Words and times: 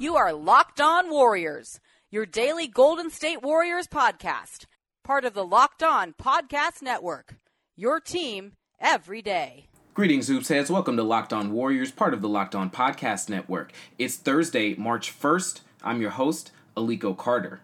You 0.00 0.16
are 0.16 0.32
Locked 0.32 0.80
On 0.80 1.10
Warriors, 1.10 1.78
your 2.10 2.24
daily 2.24 2.66
Golden 2.66 3.10
State 3.10 3.42
Warriors 3.42 3.86
podcast, 3.86 4.64
part 5.04 5.26
of 5.26 5.34
the 5.34 5.44
Locked 5.44 5.82
On 5.82 6.14
Podcast 6.14 6.80
Network. 6.80 7.34
Your 7.76 8.00
team 8.00 8.52
every 8.80 9.20
day. 9.20 9.66
Greetings, 9.92 10.28
Hoops 10.28 10.48
heads. 10.48 10.70
Welcome 10.70 10.96
to 10.96 11.02
Locked 11.02 11.34
On 11.34 11.52
Warriors, 11.52 11.92
part 11.92 12.14
of 12.14 12.22
the 12.22 12.30
Locked 12.30 12.54
On 12.54 12.70
Podcast 12.70 13.28
Network. 13.28 13.74
It's 13.98 14.16
Thursday, 14.16 14.74
March 14.74 15.12
1st. 15.12 15.60
I'm 15.84 16.00
your 16.00 16.12
host, 16.12 16.50
Aliko 16.78 17.14
Carter. 17.14 17.60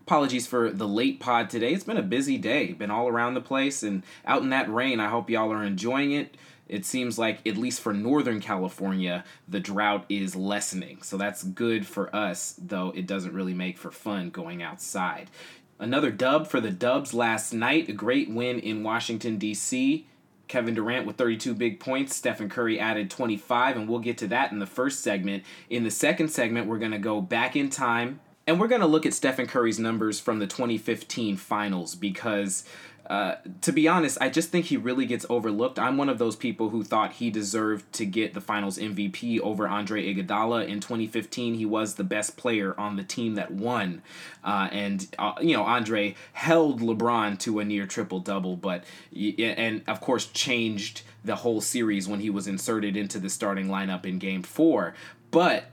Apologies 0.00 0.46
for 0.46 0.70
the 0.70 0.88
late 0.88 1.20
pod 1.20 1.50
today. 1.50 1.74
It's 1.74 1.84
been 1.84 1.98
a 1.98 2.02
busy 2.02 2.38
day, 2.38 2.72
been 2.72 2.90
all 2.90 3.06
around 3.06 3.34
the 3.34 3.42
place 3.42 3.82
and 3.82 4.02
out 4.24 4.40
in 4.40 4.48
that 4.48 4.72
rain. 4.72 4.98
I 4.98 5.08
hope 5.08 5.28
y'all 5.28 5.52
are 5.52 5.62
enjoying 5.62 6.12
it 6.12 6.38
it 6.68 6.84
seems 6.84 7.18
like 7.18 7.46
at 7.46 7.56
least 7.56 7.80
for 7.80 7.92
northern 7.92 8.40
california 8.40 9.24
the 9.48 9.60
drought 9.60 10.04
is 10.08 10.36
lessening 10.36 11.02
so 11.02 11.16
that's 11.16 11.42
good 11.42 11.86
for 11.86 12.14
us 12.14 12.54
though 12.58 12.92
it 12.94 13.06
doesn't 13.06 13.34
really 13.34 13.54
make 13.54 13.78
for 13.78 13.90
fun 13.90 14.30
going 14.30 14.62
outside 14.62 15.30
another 15.78 16.10
dub 16.10 16.46
for 16.46 16.60
the 16.60 16.70
dubs 16.70 17.14
last 17.14 17.52
night 17.52 17.88
a 17.88 17.92
great 17.92 18.30
win 18.30 18.58
in 18.58 18.82
washington 18.82 19.38
d.c 19.38 20.06
Kevin 20.48 20.74
Durant 20.74 21.06
with 21.06 21.16
32 21.16 21.54
big 21.54 21.80
points. 21.80 22.14
Stephen 22.14 22.48
Curry 22.48 22.78
added 22.78 23.10
25, 23.10 23.76
and 23.76 23.88
we'll 23.88 23.98
get 23.98 24.18
to 24.18 24.28
that 24.28 24.52
in 24.52 24.60
the 24.60 24.66
first 24.66 25.00
segment. 25.00 25.42
In 25.68 25.82
the 25.82 25.90
second 25.90 26.28
segment, 26.28 26.68
we're 26.68 26.78
going 26.78 26.92
to 26.92 26.98
go 26.98 27.20
back 27.20 27.56
in 27.56 27.68
time 27.68 28.20
and 28.46 28.60
we're 28.60 28.68
going 28.68 28.80
to 28.80 28.86
look 28.86 29.06
at 29.06 29.14
Stephen 29.14 29.46
Curry's 29.46 29.78
numbers 29.78 30.20
from 30.20 30.38
the 30.38 30.46
2015 30.46 31.36
finals 31.36 31.94
because 31.94 32.64
uh, 33.08 33.36
to 33.60 33.72
be 33.72 33.86
honest, 33.86 34.18
I 34.20 34.28
just 34.28 34.50
think 34.50 34.66
he 34.66 34.76
really 34.76 35.06
gets 35.06 35.24
overlooked. 35.30 35.78
I'm 35.78 35.96
one 35.96 36.08
of 36.08 36.18
those 36.18 36.34
people 36.34 36.70
who 36.70 36.82
thought 36.82 37.12
he 37.12 37.30
deserved 37.30 37.92
to 37.94 38.04
get 38.04 38.34
the 38.34 38.40
Finals 38.40 38.78
MVP 38.78 39.38
over 39.40 39.68
Andre 39.68 40.12
Iguodala 40.12 40.66
in 40.66 40.80
2015. 40.80 41.54
He 41.54 41.64
was 41.64 41.94
the 41.94 42.04
best 42.04 42.36
player 42.36 42.78
on 42.78 42.96
the 42.96 43.04
team 43.04 43.36
that 43.36 43.52
won, 43.52 44.02
uh, 44.42 44.68
and 44.72 45.06
uh, 45.18 45.34
you 45.40 45.56
know 45.56 45.62
Andre 45.62 46.16
held 46.32 46.80
LeBron 46.80 47.38
to 47.40 47.60
a 47.60 47.64
near 47.64 47.86
triple 47.86 48.18
double, 48.18 48.56
but 48.56 48.82
and 49.14 49.82
of 49.86 50.00
course 50.00 50.26
changed 50.26 51.02
the 51.24 51.36
whole 51.36 51.60
series 51.60 52.08
when 52.08 52.20
he 52.20 52.30
was 52.30 52.48
inserted 52.48 52.96
into 52.96 53.20
the 53.20 53.30
starting 53.30 53.68
lineup 53.68 54.04
in 54.04 54.18
Game 54.18 54.42
Four. 54.42 54.94
But 55.30 55.70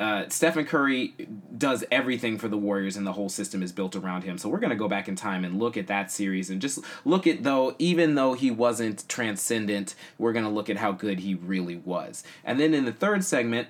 uh, 0.00 0.24
Stephen 0.28 0.64
Curry 0.64 1.14
does 1.56 1.84
everything 1.90 2.38
for 2.38 2.48
the 2.48 2.56
Warriors, 2.56 2.96
and 2.96 3.06
the 3.06 3.12
whole 3.12 3.28
system 3.28 3.62
is 3.62 3.72
built 3.72 3.96
around 3.96 4.22
him. 4.22 4.38
So 4.38 4.48
we're 4.48 4.60
gonna 4.60 4.76
go 4.76 4.88
back 4.88 5.08
in 5.08 5.16
time 5.16 5.44
and 5.44 5.58
look 5.58 5.76
at 5.76 5.88
that 5.88 6.10
series, 6.10 6.50
and 6.50 6.60
just 6.60 6.78
look 7.04 7.26
at 7.26 7.42
though, 7.42 7.74
even 7.78 8.14
though 8.14 8.34
he 8.34 8.50
wasn't 8.50 9.08
transcendent, 9.08 9.94
we're 10.16 10.32
gonna 10.32 10.50
look 10.50 10.70
at 10.70 10.76
how 10.76 10.92
good 10.92 11.20
he 11.20 11.34
really 11.34 11.76
was. 11.76 12.22
And 12.44 12.60
then 12.60 12.74
in 12.74 12.84
the 12.84 12.92
third 12.92 13.24
segment, 13.24 13.68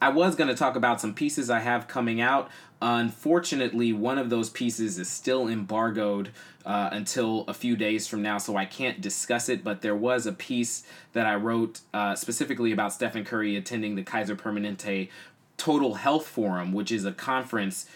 I 0.00 0.10
was 0.10 0.36
gonna 0.36 0.54
talk 0.54 0.76
about 0.76 1.00
some 1.00 1.14
pieces 1.14 1.50
I 1.50 1.60
have 1.60 1.88
coming 1.88 2.20
out. 2.20 2.50
Unfortunately, 2.82 3.92
one 3.92 4.18
of 4.18 4.28
those 4.28 4.50
pieces 4.50 4.98
is 4.98 5.08
still 5.08 5.48
embargoed 5.48 6.28
uh, 6.66 6.90
until 6.92 7.44
a 7.48 7.54
few 7.54 7.76
days 7.76 8.06
from 8.06 8.20
now, 8.20 8.36
so 8.36 8.56
I 8.56 8.66
can't 8.66 9.00
discuss 9.00 9.48
it. 9.48 9.64
But 9.64 9.80
there 9.80 9.96
was 9.96 10.26
a 10.26 10.32
piece 10.32 10.84
that 11.14 11.26
I 11.26 11.34
wrote 11.36 11.80
uh, 11.94 12.14
specifically 12.14 12.72
about 12.72 12.92
Stephen 12.92 13.24
Curry 13.24 13.56
attending 13.56 13.94
the 13.94 14.02
Kaiser 14.02 14.36
Permanente 14.36 15.08
Total 15.56 15.94
Health 15.94 16.26
Forum, 16.26 16.72
which 16.72 16.90
is 16.92 17.04
a 17.04 17.12
conference 17.12 17.86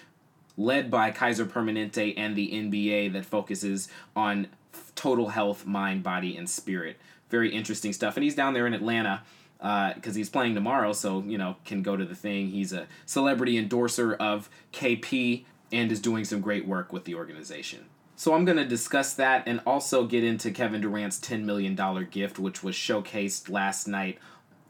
led 0.57 0.91
by 0.91 1.11
Kaiser 1.11 1.47
Permanente 1.47 2.15
and 2.17 2.35
the 2.35 2.51
NBA 2.51 3.13
that 3.13 3.25
focuses 3.25 3.89
on 4.17 4.49
total 4.95 5.29
health, 5.29 5.65
mind, 5.65 6.03
body, 6.03 6.37
and 6.37 6.51
spirit. 6.51 6.97
Very 7.31 7.55
interesting 7.55 7.93
stuff. 7.93 8.17
And 8.17 8.25
he's 8.25 8.35
down 8.35 8.55
there 8.55 8.67
in 8.67 8.75
Atlanta 8.75 9.23
because 9.59 10.15
uh, 10.15 10.17
he's 10.17 10.29
playing 10.29 10.55
tomorrow, 10.55 10.93
so, 10.93 11.23
you 11.27 11.39
know, 11.39 11.57
can 11.65 11.83
go 11.83 11.97
to 11.97 12.05
the 12.05 12.15
thing. 12.15 12.49
He's 12.49 12.73
a 12.73 12.87
celebrity 13.07 13.57
endorser 13.57 14.15
of 14.15 14.49
KP 14.73 15.45
and 15.73 15.93
is 15.93 16.01
doing 16.01 16.25
some 16.25 16.41
great 16.41 16.67
work 16.67 16.93
with 16.93 17.05
the 17.05 17.15
organization. 17.15 17.87
So 18.17 18.35
I'm 18.35 18.45
going 18.45 18.59
to 18.59 18.65
discuss 18.65 19.15
that 19.15 19.45
and 19.47 19.61
also 19.65 20.05
get 20.05 20.25
into 20.25 20.51
Kevin 20.51 20.81
Durant's 20.81 21.21
$10 21.21 21.45
million 21.45 21.77
gift, 22.11 22.39
which 22.39 22.65
was 22.65 22.75
showcased 22.75 23.49
last 23.49 23.87
night 23.87 24.19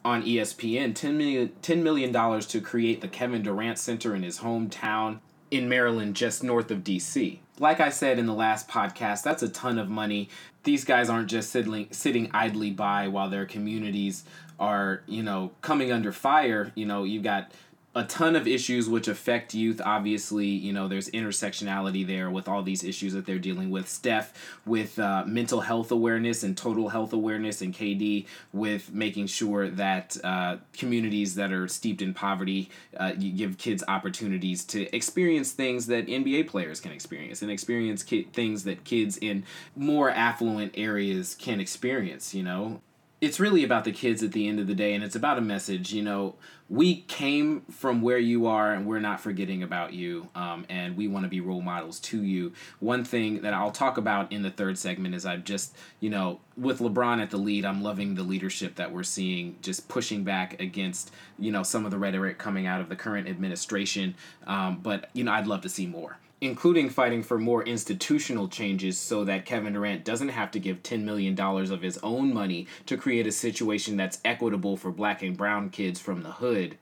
on 0.04 0.22
ESPN 0.22 0.94
$10 0.94 1.14
million, 1.14 1.48
$10 1.62 1.82
million 1.82 2.40
to 2.40 2.60
create 2.60 3.00
the 3.00 3.08
Kevin 3.08 3.42
Durant 3.42 3.78
Center 3.78 4.14
in 4.14 4.22
his 4.22 4.40
hometown 4.40 5.18
in 5.50 5.68
Maryland, 5.68 6.14
just 6.14 6.44
north 6.44 6.70
of 6.70 6.84
DC. 6.84 7.38
Like 7.58 7.80
I 7.80 7.88
said 7.88 8.18
in 8.18 8.26
the 8.26 8.34
last 8.34 8.68
podcast, 8.68 9.22
that's 9.22 9.42
a 9.42 9.48
ton 9.48 9.78
of 9.78 9.88
money. 9.88 10.28
These 10.64 10.84
guys 10.84 11.08
aren't 11.08 11.28
just 11.28 11.50
sitting, 11.50 11.88
sitting 11.90 12.30
idly 12.32 12.70
by 12.70 13.08
while 13.08 13.30
their 13.30 13.46
communities 13.46 14.24
are, 14.60 15.02
you 15.06 15.22
know, 15.22 15.52
coming 15.60 15.90
under 15.90 16.12
fire. 16.12 16.72
You 16.74 16.86
know, 16.86 17.04
you've 17.04 17.22
got 17.22 17.52
a 17.98 18.04
ton 18.04 18.36
of 18.36 18.46
issues 18.46 18.88
which 18.88 19.08
affect 19.08 19.54
youth. 19.54 19.80
Obviously, 19.84 20.46
you 20.46 20.72
know, 20.72 20.86
there's 20.86 21.10
intersectionality 21.10 22.06
there 22.06 22.30
with 22.30 22.46
all 22.46 22.62
these 22.62 22.84
issues 22.84 23.12
that 23.12 23.26
they're 23.26 23.40
dealing 23.40 23.70
with. 23.70 23.88
Steph 23.88 24.32
with 24.64 24.98
uh, 25.00 25.24
mental 25.26 25.60
health 25.60 25.90
awareness 25.90 26.44
and 26.44 26.56
total 26.56 26.88
health 26.90 27.12
awareness, 27.12 27.60
and 27.60 27.74
KD 27.74 28.26
with 28.52 28.92
making 28.92 29.26
sure 29.26 29.68
that 29.68 30.16
uh, 30.22 30.58
communities 30.72 31.34
that 31.34 31.52
are 31.52 31.66
steeped 31.66 32.00
in 32.00 32.14
poverty, 32.14 32.70
uh, 32.96 33.12
you 33.18 33.32
give 33.32 33.58
kids 33.58 33.82
opportunities 33.88 34.64
to 34.66 34.94
experience 34.94 35.50
things 35.50 35.88
that 35.88 36.06
NBA 36.06 36.46
players 36.46 36.80
can 36.80 36.92
experience 36.92 37.42
and 37.42 37.50
experience 37.50 38.04
ki- 38.04 38.28
things 38.32 38.62
that 38.64 38.84
kids 38.84 39.16
in 39.16 39.44
more 39.74 40.08
affluent 40.10 40.72
areas 40.76 41.34
can 41.34 41.58
experience, 41.58 42.32
you 42.32 42.44
know? 42.44 42.80
It's 43.20 43.40
really 43.40 43.64
about 43.64 43.84
the 43.84 43.92
kids 43.92 44.22
at 44.22 44.32
the 44.32 44.46
end 44.46 44.60
of 44.60 44.66
the 44.66 44.74
day 44.74 44.94
and 44.94 45.02
it's 45.02 45.16
about 45.16 45.38
a 45.38 45.42
message 45.42 45.92
you 45.92 46.02
know. 46.02 46.34
We 46.70 47.00
came 47.02 47.62
from 47.70 48.02
where 48.02 48.18
you 48.18 48.46
are 48.46 48.74
and 48.74 48.84
we're 48.86 49.00
not 49.00 49.22
forgetting 49.22 49.62
about 49.62 49.94
you 49.94 50.28
um, 50.34 50.66
and 50.68 50.98
we 50.98 51.08
want 51.08 51.24
to 51.24 51.30
be 51.30 51.40
role 51.40 51.62
models 51.62 51.98
to 52.00 52.22
you. 52.22 52.52
One 52.78 53.04
thing 53.04 53.40
that 53.40 53.54
i'll 53.54 53.70
talk 53.70 53.96
about 53.98 54.30
in 54.32 54.42
the 54.42 54.50
third 54.50 54.78
segment 54.78 55.14
is 55.14 55.26
i've 55.26 55.44
just 55.44 55.76
you 56.00 56.10
know 56.10 56.40
with 56.56 56.78
lebron 56.78 57.20
at 57.20 57.30
the 57.30 57.36
lead 57.36 57.64
i'm 57.64 57.82
loving 57.82 58.14
the 58.14 58.22
leadership 58.22 58.76
that 58.76 58.92
we're 58.92 59.02
seeing 59.02 59.56
just 59.62 59.88
pushing 59.88 60.24
back 60.24 60.60
against 60.60 61.10
you 61.38 61.50
know 61.52 61.62
some 61.62 61.84
of 61.84 61.90
the 61.90 61.98
rhetoric 61.98 62.38
coming 62.38 62.66
out 62.66 62.80
of 62.80 62.88
the 62.88 62.96
current 62.96 63.28
administration 63.28 64.14
um, 64.46 64.78
but 64.82 65.10
you 65.12 65.24
know 65.24 65.32
i'd 65.32 65.46
love 65.46 65.60
to 65.60 65.68
see 65.68 65.86
more 65.86 66.18
including 66.40 66.88
fighting 66.88 67.22
for 67.22 67.38
more 67.38 67.64
institutional 67.64 68.48
changes 68.48 68.98
so 68.98 69.24
that 69.24 69.44
Kevin 69.44 69.72
Durant 69.72 70.04
doesn't 70.04 70.28
have 70.28 70.50
to 70.52 70.60
give 70.60 70.82
$10 70.82 71.02
million 71.02 71.38
of 71.38 71.82
his 71.82 71.98
own 71.98 72.32
money 72.32 72.66
to 72.86 72.96
create 72.96 73.26
a 73.26 73.32
situation 73.32 73.96
that's 73.96 74.20
equitable 74.24 74.76
for 74.76 74.90
black 74.90 75.22
and 75.22 75.36
brown 75.36 75.70
kids 75.70 75.98
from 75.98 76.22
the 76.22 76.32
hood. 76.32 76.78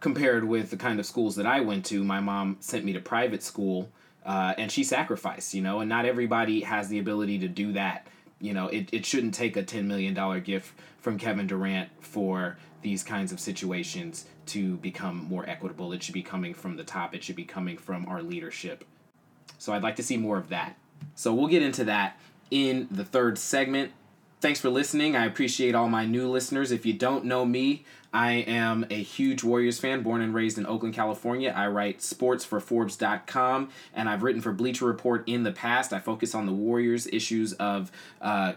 Compared 0.00 0.44
with 0.44 0.70
the 0.70 0.76
kind 0.76 1.00
of 1.00 1.06
schools 1.06 1.36
that 1.36 1.46
I 1.46 1.60
went 1.60 1.84
to, 1.86 2.04
my 2.04 2.20
mom 2.20 2.58
sent 2.60 2.84
me 2.84 2.92
to 2.92 3.00
private 3.00 3.42
school 3.42 3.90
uh, 4.26 4.54
and 4.58 4.70
she 4.70 4.84
sacrificed, 4.84 5.54
you 5.54 5.62
know, 5.62 5.80
and 5.80 5.88
not 5.88 6.04
everybody 6.04 6.60
has 6.60 6.88
the 6.88 6.98
ability 6.98 7.38
to 7.38 7.48
do 7.48 7.72
that. 7.72 8.06
You 8.40 8.52
know, 8.52 8.68
it, 8.68 8.90
it 8.92 9.06
shouldn't 9.06 9.34
take 9.34 9.56
a 9.56 9.62
$10 9.62 9.86
million 9.86 10.42
gift 10.42 10.74
from 11.00 11.18
Kevin 11.18 11.46
Durant 11.46 11.88
for 12.00 12.58
these 12.82 13.02
kinds 13.02 13.32
of 13.32 13.40
situations 13.40 14.26
to 14.46 14.76
become 14.76 15.16
more 15.28 15.48
equitable. 15.48 15.92
It 15.92 16.02
should 16.02 16.14
be 16.14 16.22
coming 16.22 16.54
from 16.54 16.76
the 16.76 16.84
top, 16.84 17.14
it 17.14 17.24
should 17.24 17.36
be 17.36 17.44
coming 17.44 17.78
from 17.78 18.06
our 18.06 18.22
leadership. 18.22 18.84
So 19.58 19.72
I'd 19.72 19.82
like 19.82 19.96
to 19.96 20.02
see 20.02 20.16
more 20.16 20.38
of 20.38 20.48
that. 20.48 20.76
So 21.14 21.34
we'll 21.34 21.48
get 21.48 21.62
into 21.62 21.84
that 21.84 22.18
in 22.50 22.88
the 22.90 23.04
third 23.04 23.38
segment. 23.38 23.92
Thanks 24.40 24.60
for 24.60 24.70
listening. 24.70 25.16
I 25.16 25.26
appreciate 25.26 25.74
all 25.74 25.88
my 25.88 26.06
new 26.06 26.30
listeners. 26.30 26.70
If 26.70 26.86
you 26.86 26.92
don't 26.92 27.24
know 27.24 27.44
me, 27.44 27.84
I 28.12 28.32
am 28.32 28.86
a 28.88 29.02
huge 29.02 29.42
Warriors 29.42 29.80
fan, 29.80 30.02
born 30.02 30.22
and 30.22 30.32
raised 30.32 30.58
in 30.58 30.66
Oakland, 30.66 30.94
California. 30.94 31.52
I 31.54 31.66
write 31.66 32.00
sports 32.00 32.44
for 32.44 32.60
Forbes.com, 32.60 33.68
and 33.94 34.08
I've 34.08 34.22
written 34.22 34.40
for 34.40 34.52
Bleacher 34.52 34.86
Report 34.86 35.24
in 35.26 35.42
the 35.42 35.52
past. 35.52 35.92
I 35.92 35.98
focus 35.98 36.34
on 36.34 36.46
the 36.46 36.52
Warriors 36.52 37.06
issues 37.08 37.52
of 37.54 37.90
uh, 38.22 38.52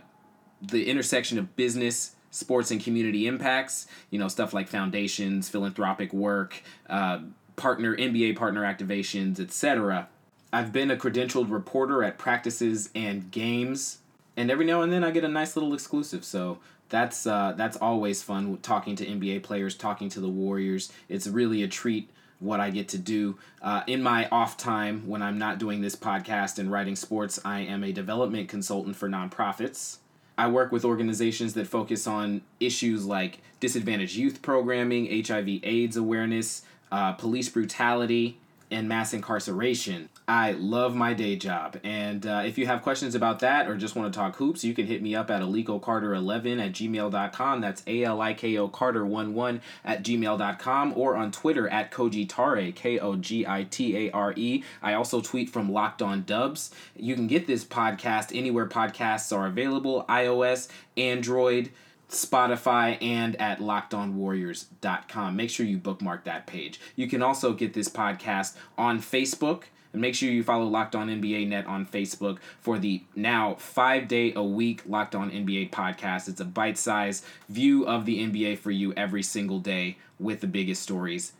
the 0.61 0.87
intersection 0.87 1.37
of 1.37 1.55
business, 1.55 2.15
sports 2.29 2.71
and 2.71 2.81
community 2.81 3.27
impacts, 3.27 3.87
you 4.09 4.19
know, 4.19 4.27
stuff 4.27 4.53
like 4.53 4.67
foundations, 4.67 5.49
philanthropic 5.49 6.13
work, 6.13 6.61
uh, 6.89 7.19
partner 7.55 7.95
NBA 7.95 8.37
partner 8.37 8.61
activations, 8.61 9.39
etc. 9.39 10.07
I've 10.53 10.73
been 10.73 10.91
a 10.91 10.97
credentialed 10.97 11.49
reporter 11.49 12.03
at 12.03 12.17
practices 12.17 12.89
and 12.93 13.31
games, 13.31 13.99
and 14.35 14.51
every 14.51 14.65
now 14.65 14.81
and 14.81 14.91
then 14.91 15.03
I 15.03 15.11
get 15.11 15.23
a 15.23 15.29
nice 15.29 15.55
little 15.55 15.73
exclusive. 15.73 16.25
So 16.25 16.59
that's 16.89 17.25
uh, 17.25 17.53
that's 17.55 17.77
always 17.77 18.21
fun 18.21 18.57
talking 18.61 18.95
to 18.97 19.05
NBA 19.05 19.43
players, 19.43 19.75
talking 19.75 20.09
to 20.09 20.19
the 20.19 20.29
Warriors. 20.29 20.91
It's 21.09 21.27
really 21.27 21.63
a 21.63 21.67
treat 21.67 22.09
what 22.39 22.59
I 22.59 22.69
get 22.69 22.89
to 22.89 22.97
do. 22.97 23.37
Uh, 23.61 23.83
in 23.87 24.03
my 24.03 24.27
off 24.29 24.57
time, 24.57 25.07
when 25.07 25.21
I'm 25.21 25.37
not 25.37 25.59
doing 25.59 25.81
this 25.81 25.95
podcast 25.95 26.59
and 26.59 26.71
writing 26.71 26.95
sports, 26.95 27.39
I 27.45 27.59
am 27.61 27.83
a 27.83 27.91
development 27.91 28.49
consultant 28.49 28.95
for 28.95 29.07
nonprofits. 29.07 29.97
I 30.37 30.47
work 30.47 30.71
with 30.71 30.83
organizations 30.83 31.53
that 31.53 31.67
focus 31.67 32.07
on 32.07 32.41
issues 32.59 33.05
like 33.05 33.39
disadvantaged 33.59 34.15
youth 34.15 34.41
programming, 34.41 35.05
HIV/AIDS 35.23 35.97
awareness, 35.97 36.63
uh, 36.91 37.13
police 37.13 37.47
brutality, 37.47 38.39
and 38.71 38.87
mass 38.87 39.13
incarceration. 39.13 40.09
I 40.27 40.53
love 40.53 40.95
my 40.95 41.13
day 41.13 41.35
job. 41.35 41.77
And 41.83 42.25
uh, 42.25 42.43
if 42.45 42.57
you 42.57 42.65
have 42.65 42.81
questions 42.81 43.15
about 43.15 43.39
that 43.39 43.67
or 43.67 43.75
just 43.75 43.95
want 43.95 44.11
to 44.11 44.17
talk 44.17 44.37
hoops, 44.37 44.63
you 44.63 44.73
can 44.73 44.87
hit 44.87 45.01
me 45.01 45.13
up 45.13 45.29
at 45.29 45.41
alikocarter11 45.41 46.65
at 46.65 46.71
gmail.com. 46.71 47.61
That's 47.61 47.83
A 47.85 48.03
L 48.03 48.21
I 48.21 48.33
K 48.33 48.57
O 48.57 48.69
Carter11 48.69 49.59
at 49.83 50.03
gmail.com 50.03 50.93
or 50.95 51.17
on 51.17 51.31
Twitter 51.31 51.67
at 51.67 51.91
Kogitare, 51.91 52.73
K 52.73 52.97
O 52.99 53.17
G 53.17 53.45
I 53.45 53.65
T 53.65 54.07
A 54.07 54.11
R 54.11 54.33
E. 54.37 54.63
I 54.81 54.93
also 54.93 55.19
tweet 55.19 55.49
from 55.49 55.71
Locked 55.71 56.01
On 56.01 56.23
Dubs. 56.23 56.71
You 56.95 57.15
can 57.15 57.27
get 57.27 57.47
this 57.47 57.65
podcast 57.65 58.35
anywhere 58.35 58.67
podcasts 58.67 59.35
are 59.35 59.47
available 59.47 60.05
iOS, 60.07 60.69
Android. 60.95 61.71
Spotify, 62.11 63.01
and 63.01 63.39
at 63.39 63.59
lockedonwarriors.com. 63.59 65.35
Make 65.35 65.49
sure 65.49 65.65
you 65.65 65.77
bookmark 65.77 66.25
that 66.25 66.45
page. 66.45 66.79
You 66.95 67.07
can 67.07 67.21
also 67.21 67.53
get 67.53 67.73
this 67.73 67.89
podcast 67.89 68.55
on 68.77 68.99
Facebook. 68.99 69.63
And 69.93 70.01
make 70.01 70.15
sure 70.15 70.29
you 70.29 70.41
follow 70.41 70.67
Locked 70.67 70.95
On 70.95 71.09
NBA 71.09 71.49
Net 71.49 71.65
on 71.65 71.85
Facebook 71.85 72.37
for 72.61 72.79
the 72.79 73.03
now 73.13 73.55
five 73.55 74.07
day 74.07 74.31
a 74.33 74.41
week 74.41 74.83
Locked 74.87 75.15
On 75.15 75.29
NBA 75.29 75.69
podcast. 75.71 76.29
It's 76.29 76.39
a 76.39 76.45
bite 76.45 76.77
sized 76.77 77.25
view 77.49 77.85
of 77.85 78.05
the 78.05 78.19
NBA 78.19 78.57
for 78.59 78.71
you 78.71 78.93
every 78.93 79.21
single 79.21 79.59
day 79.59 79.97
with 80.17 80.39
the 80.39 80.47
biggest 80.47 80.81
stories 80.81 81.33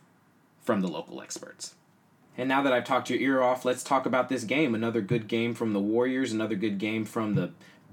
from 0.60 0.82
the 0.82 0.88
local 0.88 1.22
experts. 1.22 1.76
And 2.36 2.48
now 2.48 2.62
that 2.62 2.72
I've 2.72 2.84
talked 2.84 3.10
your 3.10 3.18
ear 3.18 3.42
off, 3.42 3.64
let's 3.64 3.82
talk 3.82 4.06
about 4.06 4.28
this 4.28 4.44
game. 4.44 4.74
Another 4.74 5.00
good 5.00 5.28
game 5.28 5.54
from 5.54 5.72
the 5.72 5.80
Warriors, 5.80 6.32
another 6.32 6.56
good 6.56 6.78
game 6.78 7.04
from 7.04 7.34
the 7.34 7.52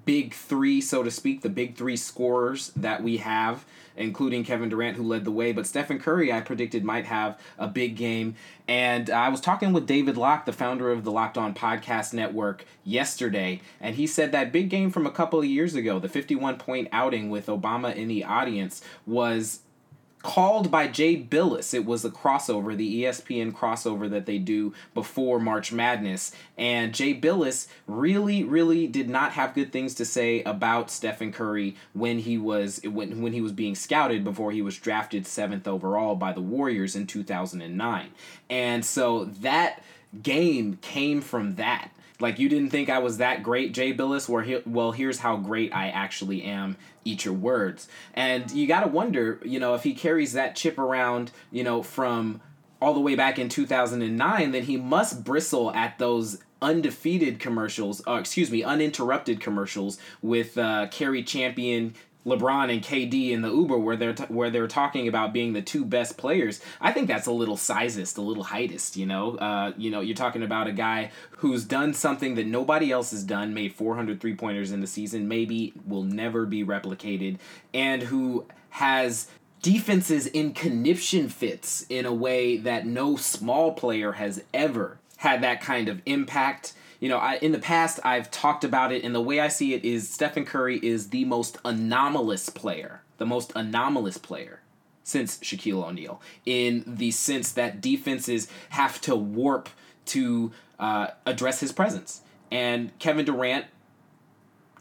big 0.09 0.33
three, 0.33 0.81
so 0.81 1.03
to 1.03 1.11
speak, 1.11 1.41
the 1.41 1.50
big 1.50 1.75
three 1.75 1.95
scorers 1.95 2.71
that 2.75 3.03
we 3.03 3.17
have, 3.17 3.63
including 3.95 4.44
Kevin 4.44 4.67
Durant, 4.67 4.97
who 4.97 5.03
led 5.03 5.23
the 5.23 5.29
way. 5.29 5.51
But 5.51 5.67
Stephen 5.67 6.00
Curry, 6.00 6.33
I 6.33 6.41
predicted, 6.41 6.83
might 6.83 7.06
have 7.06 7.39
a 7.59 7.67
big 7.67 7.95
game. 7.95 8.33
And 8.67 9.11
I 9.11 9.29
was 9.29 9.39
talking 9.39 9.71
with 9.71 9.85
David 9.85 10.17
Locke, 10.17 10.47
the 10.47 10.51
founder 10.51 10.91
of 10.91 11.03
the 11.03 11.11
Locked 11.11 11.38
On 11.38 11.53
Podcast 11.53 12.11
Network, 12.11 12.65
yesterday, 12.83 13.61
and 13.79 13.97
he 13.97 14.07
said 14.07 14.31
that 14.31 14.51
big 14.51 14.71
game 14.71 14.89
from 14.89 15.06
a 15.06 15.11
couple 15.11 15.38
of 15.38 15.45
years 15.45 15.75
ago, 15.75 16.00
the 16.00 16.09
51 16.09 16.57
point 16.57 16.88
outing 16.91 17.29
with 17.29 17.45
Obama 17.45 17.95
in 17.95 18.07
the 18.07 18.23
audience, 18.23 18.81
was 19.06 19.59
called 20.21 20.69
by 20.69 20.88
Jay 20.88 21.16
Bilas. 21.16 21.74
It 21.74 21.86
was 21.86 22.01
the 22.01 22.10
crossover, 22.10 22.75
the 22.75 23.04
ESPN 23.04 23.54
crossover 23.54 24.10
that 24.10 24.25
they 24.25 24.38
do 24.38 24.74
before 24.94 25.39
March 25.39 25.71
Madness. 25.71 26.31
And 26.57 26.94
Jay 26.94 27.13
Bilas 27.13 27.68
really, 27.88 28.44
really 28.44 28.88
did 28.88 29.10
not 29.10 29.33
have 29.33 29.54
good 29.54 29.71
things 29.71 29.95
to 29.95 30.06
say 30.06 30.44
about 30.44 30.92
Stephen 30.92 31.31
Curry 31.31 31.75
when 31.94 32.19
he 32.19 32.38
was 32.38 32.81
when, 32.83 33.21
when 33.21 33.33
he 33.33 33.42
was 33.42 33.54
being 33.54 33.75
scouted 33.75 34.24
before 34.24 34.51
he 34.51 34.62
was 34.62 34.77
drafted 34.77 35.25
seventh 35.25 35.68
overall 35.68 36.16
by 36.16 36.33
the 36.33 36.42
Warriors 36.42 36.95
in 36.95 37.07
2009. 37.07 38.10
And 38.50 38.86
so 38.86 39.25
that 39.25 39.81
game 40.21 40.77
came 40.81 41.21
from 41.21 41.56
that. 41.56 41.92
Like 42.19 42.39
you 42.39 42.50
didn't 42.50 42.69
think 42.69 42.89
I 42.89 43.00
was 43.00 43.18
that 43.18 43.44
great, 43.44 43.74
Jay 43.74 43.94
Bilas. 43.94 44.27
Where 44.27 44.44
he, 44.44 44.62
well, 44.66 44.92
here's 44.92 45.19
how 45.19 45.38
great 45.38 45.74
I 45.74 45.89
actually 45.89 46.44
am. 46.44 46.77
Eat 47.06 47.25
your 47.25 47.33
words, 47.33 47.88
and 48.13 48.50
you 48.51 48.68
got 48.68 48.81
to 48.81 48.88
wonder, 48.88 49.39
you 49.44 49.60
know, 49.60 49.74
if 49.74 49.83
he 49.83 49.94
carries 49.94 50.33
that 50.33 50.56
chip 50.56 50.77
around, 50.77 51.31
you 51.51 51.63
know, 51.63 51.81
from 51.81 52.42
all 52.81 52.94
the 52.94 53.00
way 53.00 53.16
back 53.16 53.39
in 53.39 53.50
2009, 53.50 54.51
then 54.51 54.63
he 54.63 54.77
must 54.77 55.24
bristle 55.24 55.71
at 55.71 55.98
those 55.98 56.39
undefeated 56.62 57.39
commercials, 57.39 58.01
uh, 58.07 58.16
excuse 58.16 58.51
me, 58.51 58.63
uninterrupted 58.63 59.39
commercials 59.39 59.98
with 60.21 60.57
uh, 60.57 60.88
Cari 60.92 61.24
Champion, 61.24 61.94
LeBron 62.25 62.71
and 62.71 62.83
KD 62.83 63.31
in 63.31 63.42
the 63.42 63.51
Uber 63.51 63.77
where 63.77 63.95
they're 63.95 64.13
t- 64.13 64.25
where 64.25 64.50
they're 64.50 64.68
talking 64.68 65.07
about 65.07 65.31
being 65.31 65.54
the 65.54 65.62
two 65.62 65.86
best 65.86 66.18
players. 66.18 66.60
I 66.81 66.92
think 66.92 67.07
that's 67.07 67.27
a 67.27 67.31
little 67.31 67.56
sizest, 67.56 68.18
a 68.18 68.21
little 68.21 68.44
heightest. 68.44 68.98
You 68.98 69.06
know, 69.06 69.38
uh, 69.38 69.74
you 69.77 69.89
know, 69.89 70.01
you're 70.01 70.16
talking 70.16 70.44
about 70.44 70.68
a 70.68 70.74
guy 70.74 71.12
who's 71.38 71.63
done 71.63 71.94
something 71.94 72.36
that 72.36 72.45
nobody 72.45 72.92
else 72.92 73.12
has 73.12 73.24
done, 73.24 73.54
made 73.54 73.74
400 73.74 74.19
three 74.19 74.36
pointers 74.36 74.71
in 74.71 74.81
the 74.81 74.88
season, 74.88 75.27
maybe 75.27 75.74
will 75.86 76.04
never 76.04 76.45
be 76.45 76.63
replicated, 76.63 77.38
and 77.74 78.04
who 78.04 78.45
has 78.71 79.27
defenses 79.62 80.27
in 80.27 80.54
conniption 80.54 81.30
fits 81.30 81.86
in 81.89 82.06
a 82.06 82.13
way 82.13 82.57
that 82.57 82.86
no 82.86 83.16
small 83.16 83.74
player 83.74 84.13
has 84.13 84.44
ever 84.54 85.00
had 85.18 85.44
that 85.44 85.62
kind 85.62 85.89
of 85.89 86.01
impact 86.06 86.74
you 86.99 87.09
know, 87.09 87.17
I, 87.17 87.35
in 87.37 87.51
the 87.51 87.59
past 87.59 87.99
I've 88.03 88.29
talked 88.31 88.63
about 88.63 88.91
it, 88.91 89.03
and 89.03 89.13
the 89.13 89.21
way 89.21 89.39
I 89.39 89.47
see 89.47 89.73
it 89.73 89.85
is 89.85 90.09
Stephen 90.09 90.45
Curry 90.45 90.79
is 90.83 91.09
the 91.09 91.25
most 91.25 91.57
anomalous 91.63 92.49
player, 92.49 93.01
the 93.17 93.25
most 93.25 93.51
anomalous 93.55 94.17
player 94.17 94.61
since 95.03 95.37
Shaquille 95.39 95.83
O'Neal, 95.83 96.21
in 96.45 96.83
the 96.85 97.11
sense 97.11 97.51
that 97.53 97.81
defenses 97.81 98.47
have 98.69 99.01
to 99.01 99.15
warp 99.15 99.69
to 100.05 100.51
uh, 100.79 101.07
address 101.25 101.59
his 101.59 101.71
presence. 101.71 102.21
And 102.51 102.97
Kevin 102.99 103.25
Durant 103.25 103.65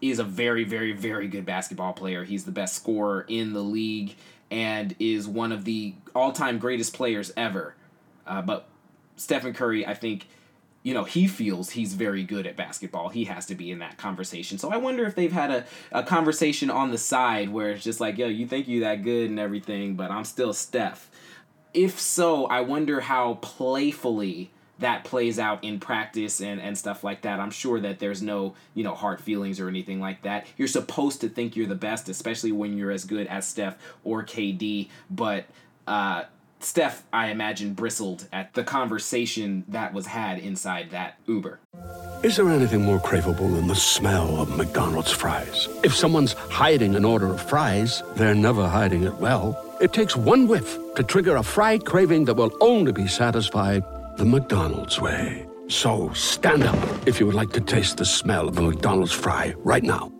is 0.00 0.18
a 0.18 0.24
very, 0.24 0.64
very, 0.64 0.92
very 0.92 1.28
good 1.28 1.44
basketball 1.44 1.92
player. 1.92 2.24
He's 2.24 2.44
the 2.44 2.52
best 2.52 2.74
scorer 2.74 3.24
in 3.28 3.52
the 3.52 3.62
league 3.62 4.14
and 4.50 4.94
is 4.98 5.26
one 5.26 5.52
of 5.52 5.64
the 5.64 5.94
all 6.14 6.32
time 6.32 6.58
greatest 6.58 6.94
players 6.94 7.32
ever. 7.36 7.74
Uh, 8.26 8.42
but 8.42 8.68
Stephen 9.16 9.52
Curry, 9.52 9.86
I 9.86 9.94
think, 9.94 10.28
you 10.82 10.94
know, 10.94 11.04
he 11.04 11.26
feels 11.26 11.70
he's 11.70 11.94
very 11.94 12.22
good 12.22 12.46
at 12.46 12.56
basketball. 12.56 13.08
He 13.08 13.24
has 13.24 13.46
to 13.46 13.54
be 13.54 13.70
in 13.70 13.80
that 13.80 13.98
conversation. 13.98 14.58
So 14.58 14.70
I 14.70 14.76
wonder 14.76 15.04
if 15.06 15.14
they've 15.14 15.32
had 15.32 15.50
a, 15.50 15.64
a 15.92 16.02
conversation 16.02 16.70
on 16.70 16.90
the 16.90 16.98
side 16.98 17.48
where 17.50 17.70
it's 17.70 17.84
just 17.84 18.00
like, 18.00 18.16
yo, 18.16 18.28
you 18.28 18.46
think 18.46 18.68
you 18.68 18.80
that 18.80 19.02
good 19.02 19.28
and 19.28 19.38
everything, 19.38 19.96
but 19.96 20.10
I'm 20.10 20.24
still 20.24 20.52
Steph. 20.52 21.10
If 21.74 21.98
so, 22.00 22.46
I 22.46 22.60
wonder 22.60 23.00
how 23.00 23.34
playfully 23.34 24.50
that 24.78 25.02
plays 25.02 25.38
out 25.40 25.64
in 25.64 25.80
practice 25.80 26.40
and, 26.40 26.60
and 26.60 26.78
stuff 26.78 27.02
like 27.02 27.22
that. 27.22 27.40
I'm 27.40 27.50
sure 27.50 27.80
that 27.80 27.98
there's 27.98 28.22
no, 28.22 28.54
you 28.74 28.84
know, 28.84 28.94
hard 28.94 29.20
feelings 29.20 29.58
or 29.58 29.68
anything 29.68 30.00
like 30.00 30.22
that. 30.22 30.46
You're 30.56 30.68
supposed 30.68 31.20
to 31.22 31.28
think 31.28 31.56
you're 31.56 31.66
the 31.66 31.74
best, 31.74 32.08
especially 32.08 32.52
when 32.52 32.78
you're 32.78 32.92
as 32.92 33.04
good 33.04 33.26
as 33.26 33.46
Steph 33.46 33.76
or 34.04 34.22
KD, 34.22 34.88
but 35.10 35.46
uh 35.86 36.24
Steph, 36.60 37.04
I 37.12 37.30
imagine, 37.30 37.74
bristled 37.74 38.26
at 38.32 38.54
the 38.54 38.64
conversation 38.64 39.64
that 39.68 39.92
was 39.92 40.06
had 40.06 40.38
inside 40.38 40.90
that 40.90 41.18
Uber. 41.26 41.60
Is 42.22 42.36
there 42.36 42.48
anything 42.50 42.82
more 42.82 42.98
craveable 42.98 43.54
than 43.54 43.68
the 43.68 43.76
smell 43.76 44.40
of 44.40 44.56
McDonald's 44.56 45.12
fries? 45.12 45.68
If 45.84 45.94
someone's 45.94 46.32
hiding 46.32 46.96
an 46.96 47.04
order 47.04 47.28
of 47.28 47.40
fries, 47.40 48.02
they're 48.16 48.34
never 48.34 48.66
hiding 48.66 49.04
it 49.04 49.14
well. 49.14 49.56
It 49.80 49.92
takes 49.92 50.16
one 50.16 50.48
whiff 50.48 50.76
to 50.96 51.04
trigger 51.04 51.36
a 51.36 51.42
fry 51.42 51.78
craving 51.78 52.24
that 52.24 52.34
will 52.34 52.56
only 52.60 52.90
be 52.92 53.06
satisfied 53.06 53.84
the 54.16 54.24
McDonald's 54.24 55.00
way. 55.00 55.46
So 55.68 56.12
stand 56.12 56.64
up 56.64 57.06
if 57.06 57.20
you 57.20 57.26
would 57.26 57.36
like 57.36 57.52
to 57.52 57.60
taste 57.60 57.98
the 57.98 58.04
smell 58.04 58.48
of 58.48 58.58
a 58.58 58.62
McDonald's 58.62 59.12
fry 59.12 59.54
right 59.58 59.84
now. 59.84 60.12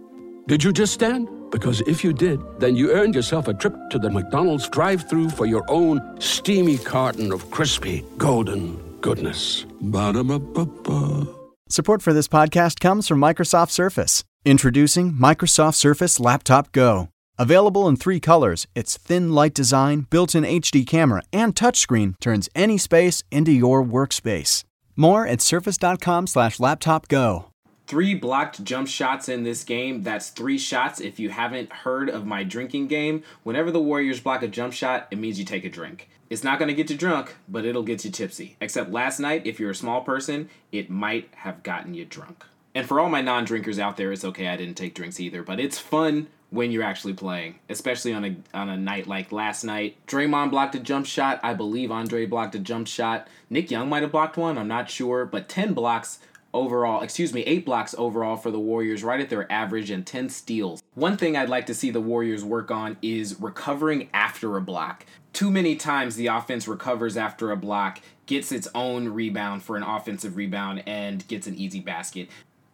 Did 0.47 0.62
you 0.62 0.73
just 0.73 0.95
stand? 0.95 1.28
Because 1.50 1.81
if 1.83 2.05
you 2.05 2.12
did, 2.12 2.40
then 2.61 2.76
you 2.76 2.93
earned 2.93 3.14
yourself 3.14 3.49
a 3.49 3.55
trip 3.55 3.75
to 3.90 3.99
the 3.99 4.11
McDonald's 4.11 4.69
drive 4.69 5.09
through 5.09 5.31
for 5.31 5.47
your 5.47 5.64
own 5.69 6.21
steamy 6.21 6.78
carton 6.78 7.33
of 7.33 7.50
crispy, 7.50 8.05
golden 8.19 8.76
goodness. 9.00 9.64
Ba-da-ba-ba-ba. 9.81 11.26
Support 11.69 12.02
for 12.02 12.12
this 12.12 12.28
podcast 12.28 12.81
comes 12.81 13.07
from 13.09 13.21
Microsoft 13.21 13.71
Surface. 13.71 14.25
Introducing 14.45 15.12
Microsoft 15.12 15.75
Surface 15.75 16.19
Laptop 16.21 16.73
Go. 16.73 17.09
Available 17.38 17.87
in 17.87 17.97
three 17.97 18.21
colors, 18.21 18.67
its 18.75 18.97
thin, 18.97 19.33
light 19.33 19.55
design, 19.55 20.07
built 20.11 20.35
in 20.35 20.45
HD 20.45 20.87
camera, 20.87 21.23
and 21.33 21.55
touchscreen 21.55 22.14
turns 22.21 22.49
any 22.55 22.78
space 22.78 23.23
into 23.31 23.52
your 23.52 23.85
workspace. 23.85 24.64
More 24.97 25.26
at 25.26 25.40
surface.com/slash 25.40 26.59
laptop 26.59 27.07
go 27.07 27.49
three 27.88 28.14
blocked 28.14 28.62
jump 28.62 28.87
shots 28.87 29.28
in 29.30 29.42
this 29.42 29.64
game. 29.64 30.02
That's 30.02 30.28
three 30.28 30.59
shots. 30.59 31.00
If 31.00 31.18
you 31.18 31.30
haven't 31.30 31.73
heard 31.73 32.11
of 32.11 32.26
my 32.26 32.45
drinking 32.45 32.87
game, 32.87 33.25
whenever 33.42 33.71
the 33.71 33.80
Warriors 33.80 34.21
block 34.21 34.42
a 34.42 34.49
jump 34.49 34.75
shot, 34.75 35.09
it 35.11 35.18
means 35.18 35.38
you 35.38 35.45
take 35.47 35.64
a 35.64 35.71
drink. 35.71 36.09
It's 36.28 36.45
not 36.45 36.59
going 36.59 36.68
to 36.68 36.75
get 36.75 36.90
you 36.90 36.97
drunk, 36.97 37.35
but 37.49 37.64
it'll 37.64 37.83
get 37.83 38.04
you 38.04 38.11
tipsy. 38.11 38.57
Except 38.61 38.90
last 38.90 39.18
night, 39.18 39.47
if 39.47 39.59
you're 39.59 39.71
a 39.71 39.75
small 39.75 40.02
person, 40.02 40.50
it 40.71 40.90
might 40.90 41.30
have 41.37 41.62
gotten 41.62 41.95
you 41.95 42.04
drunk. 42.04 42.45
And 42.75 42.87
for 42.87 43.00
all 43.00 43.09
my 43.09 43.23
non 43.23 43.47
drinkers 43.47 43.78
out 43.78 43.97
there, 43.97 44.12
it's 44.12 44.25
okay, 44.25 44.49
I 44.49 44.57
didn't 44.57 44.76
take 44.76 44.95
drinks 44.95 45.18
either, 45.18 45.42
but 45.42 45.59
it's 45.59 45.78
fun 45.78 46.28
when 46.50 46.71
you're 46.71 46.83
actually 46.83 47.14
playing, 47.14 47.59
especially 47.68 48.12
on 48.12 48.25
a 48.25 48.37
on 48.54 48.68
a 48.68 48.76
night 48.76 49.07
like 49.07 49.33
last 49.33 49.64
night. 49.64 49.97
Draymond 50.07 50.50
blocked 50.50 50.75
a 50.75 50.80
jump 50.80 51.07
shot. 51.07 51.40
I 51.42 51.54
believe 51.54 51.90
Andre 51.90 52.26
blocked 52.26 52.54
a 52.54 52.59
jump 52.59 52.87
shot. 52.87 53.28
Nick 53.50 53.71
Young 53.71 53.88
might 53.88 54.02
have 54.02 54.12
blocked 54.12 54.37
one. 54.37 54.59
I'm 54.59 54.68
not 54.68 54.90
sure, 54.90 55.25
but 55.25 55.49
10 55.49 55.75
blocks 55.75 56.21
overall, 56.52 57.02
excuse 57.02 57.33
me, 57.33 57.43
8 57.43 57.64
blocks 57.64 57.95
overall 57.99 58.37
for 58.37 58.50
the 58.50 58.59
Warriors, 58.59 59.05
right 59.05 59.21
at 59.21 59.31
their 59.31 59.50
average 59.50 59.90
and 59.90 60.07
10 60.07 60.28
steals. 60.28 60.83
One 60.95 61.17
thing 61.17 61.37
I'd 61.37 61.49
like 61.49 61.67
to 61.67 61.75
see 61.75 61.90
the 61.90 62.00
Warriors 62.00 62.45
work 62.45 62.71
on 62.71 62.97
is 63.02 63.40
recovering 63.40 64.09
after 64.12 64.57
a 64.57 64.61
block. 64.61 65.05
Too 65.33 65.50
many 65.50 65.76
times 65.76 66.17
the 66.17 66.26
offense 66.28 66.67
recovers 66.67 67.17
after 67.17 67.50
a 67.50 67.57
block, 67.57 68.00
gets 68.26 68.50
its 68.50 68.69
own 68.75 69.09
rebound 69.09 69.62
for 69.62 69.76
an 69.76 69.83
offensive 69.83 70.37
rebound 70.37 70.83
and 70.87 71.26
gets 71.28 71.47
an 71.47 71.55
easy 71.55 71.81
basket. 71.81 72.28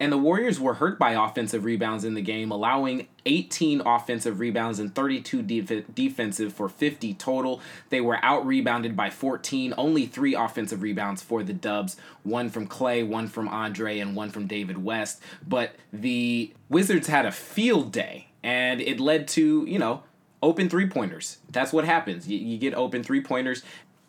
And 0.04 0.12
the 0.12 0.18
Warriors 0.18 0.60
were 0.60 0.74
hurt 0.74 0.98
by 0.98 1.12
offensive 1.12 1.64
rebounds 1.64 2.04
in 2.04 2.12
the 2.12 2.20
game, 2.20 2.50
allowing 2.50 3.08
18 3.24 3.80
offensive 3.86 4.38
rebounds 4.38 4.78
and 4.78 4.94
32 4.94 5.40
def- 5.40 5.94
defensive 5.94 6.52
for 6.52 6.68
50 6.68 7.14
total. 7.14 7.62
They 7.88 8.02
were 8.02 8.18
out 8.22 8.46
rebounded 8.46 8.98
by 8.98 9.08
14, 9.08 9.72
only 9.78 10.04
three 10.04 10.34
offensive 10.34 10.82
rebounds 10.82 11.22
for 11.22 11.42
the 11.42 11.54
Dubs 11.54 11.96
one 12.22 12.50
from 12.50 12.68
Klay, 12.68 13.06
one 13.06 13.28
from 13.28 13.48
Andre, 13.48 13.98
and 13.98 14.14
one 14.14 14.28
from 14.28 14.46
David 14.46 14.84
West. 14.84 15.22
But 15.48 15.74
the 15.90 16.52
Wizards 16.68 17.06
had 17.06 17.24
a 17.24 17.32
field 17.32 17.90
day, 17.90 18.28
and 18.42 18.82
it 18.82 19.00
led 19.00 19.26
to, 19.28 19.64
you 19.66 19.78
know, 19.78 20.02
open 20.42 20.68
three 20.68 20.86
pointers. 20.86 21.38
That's 21.50 21.72
what 21.72 21.86
happens. 21.86 22.28
You, 22.28 22.36
you 22.36 22.58
get 22.58 22.74
open 22.74 23.02
three 23.02 23.22
pointers, 23.22 23.62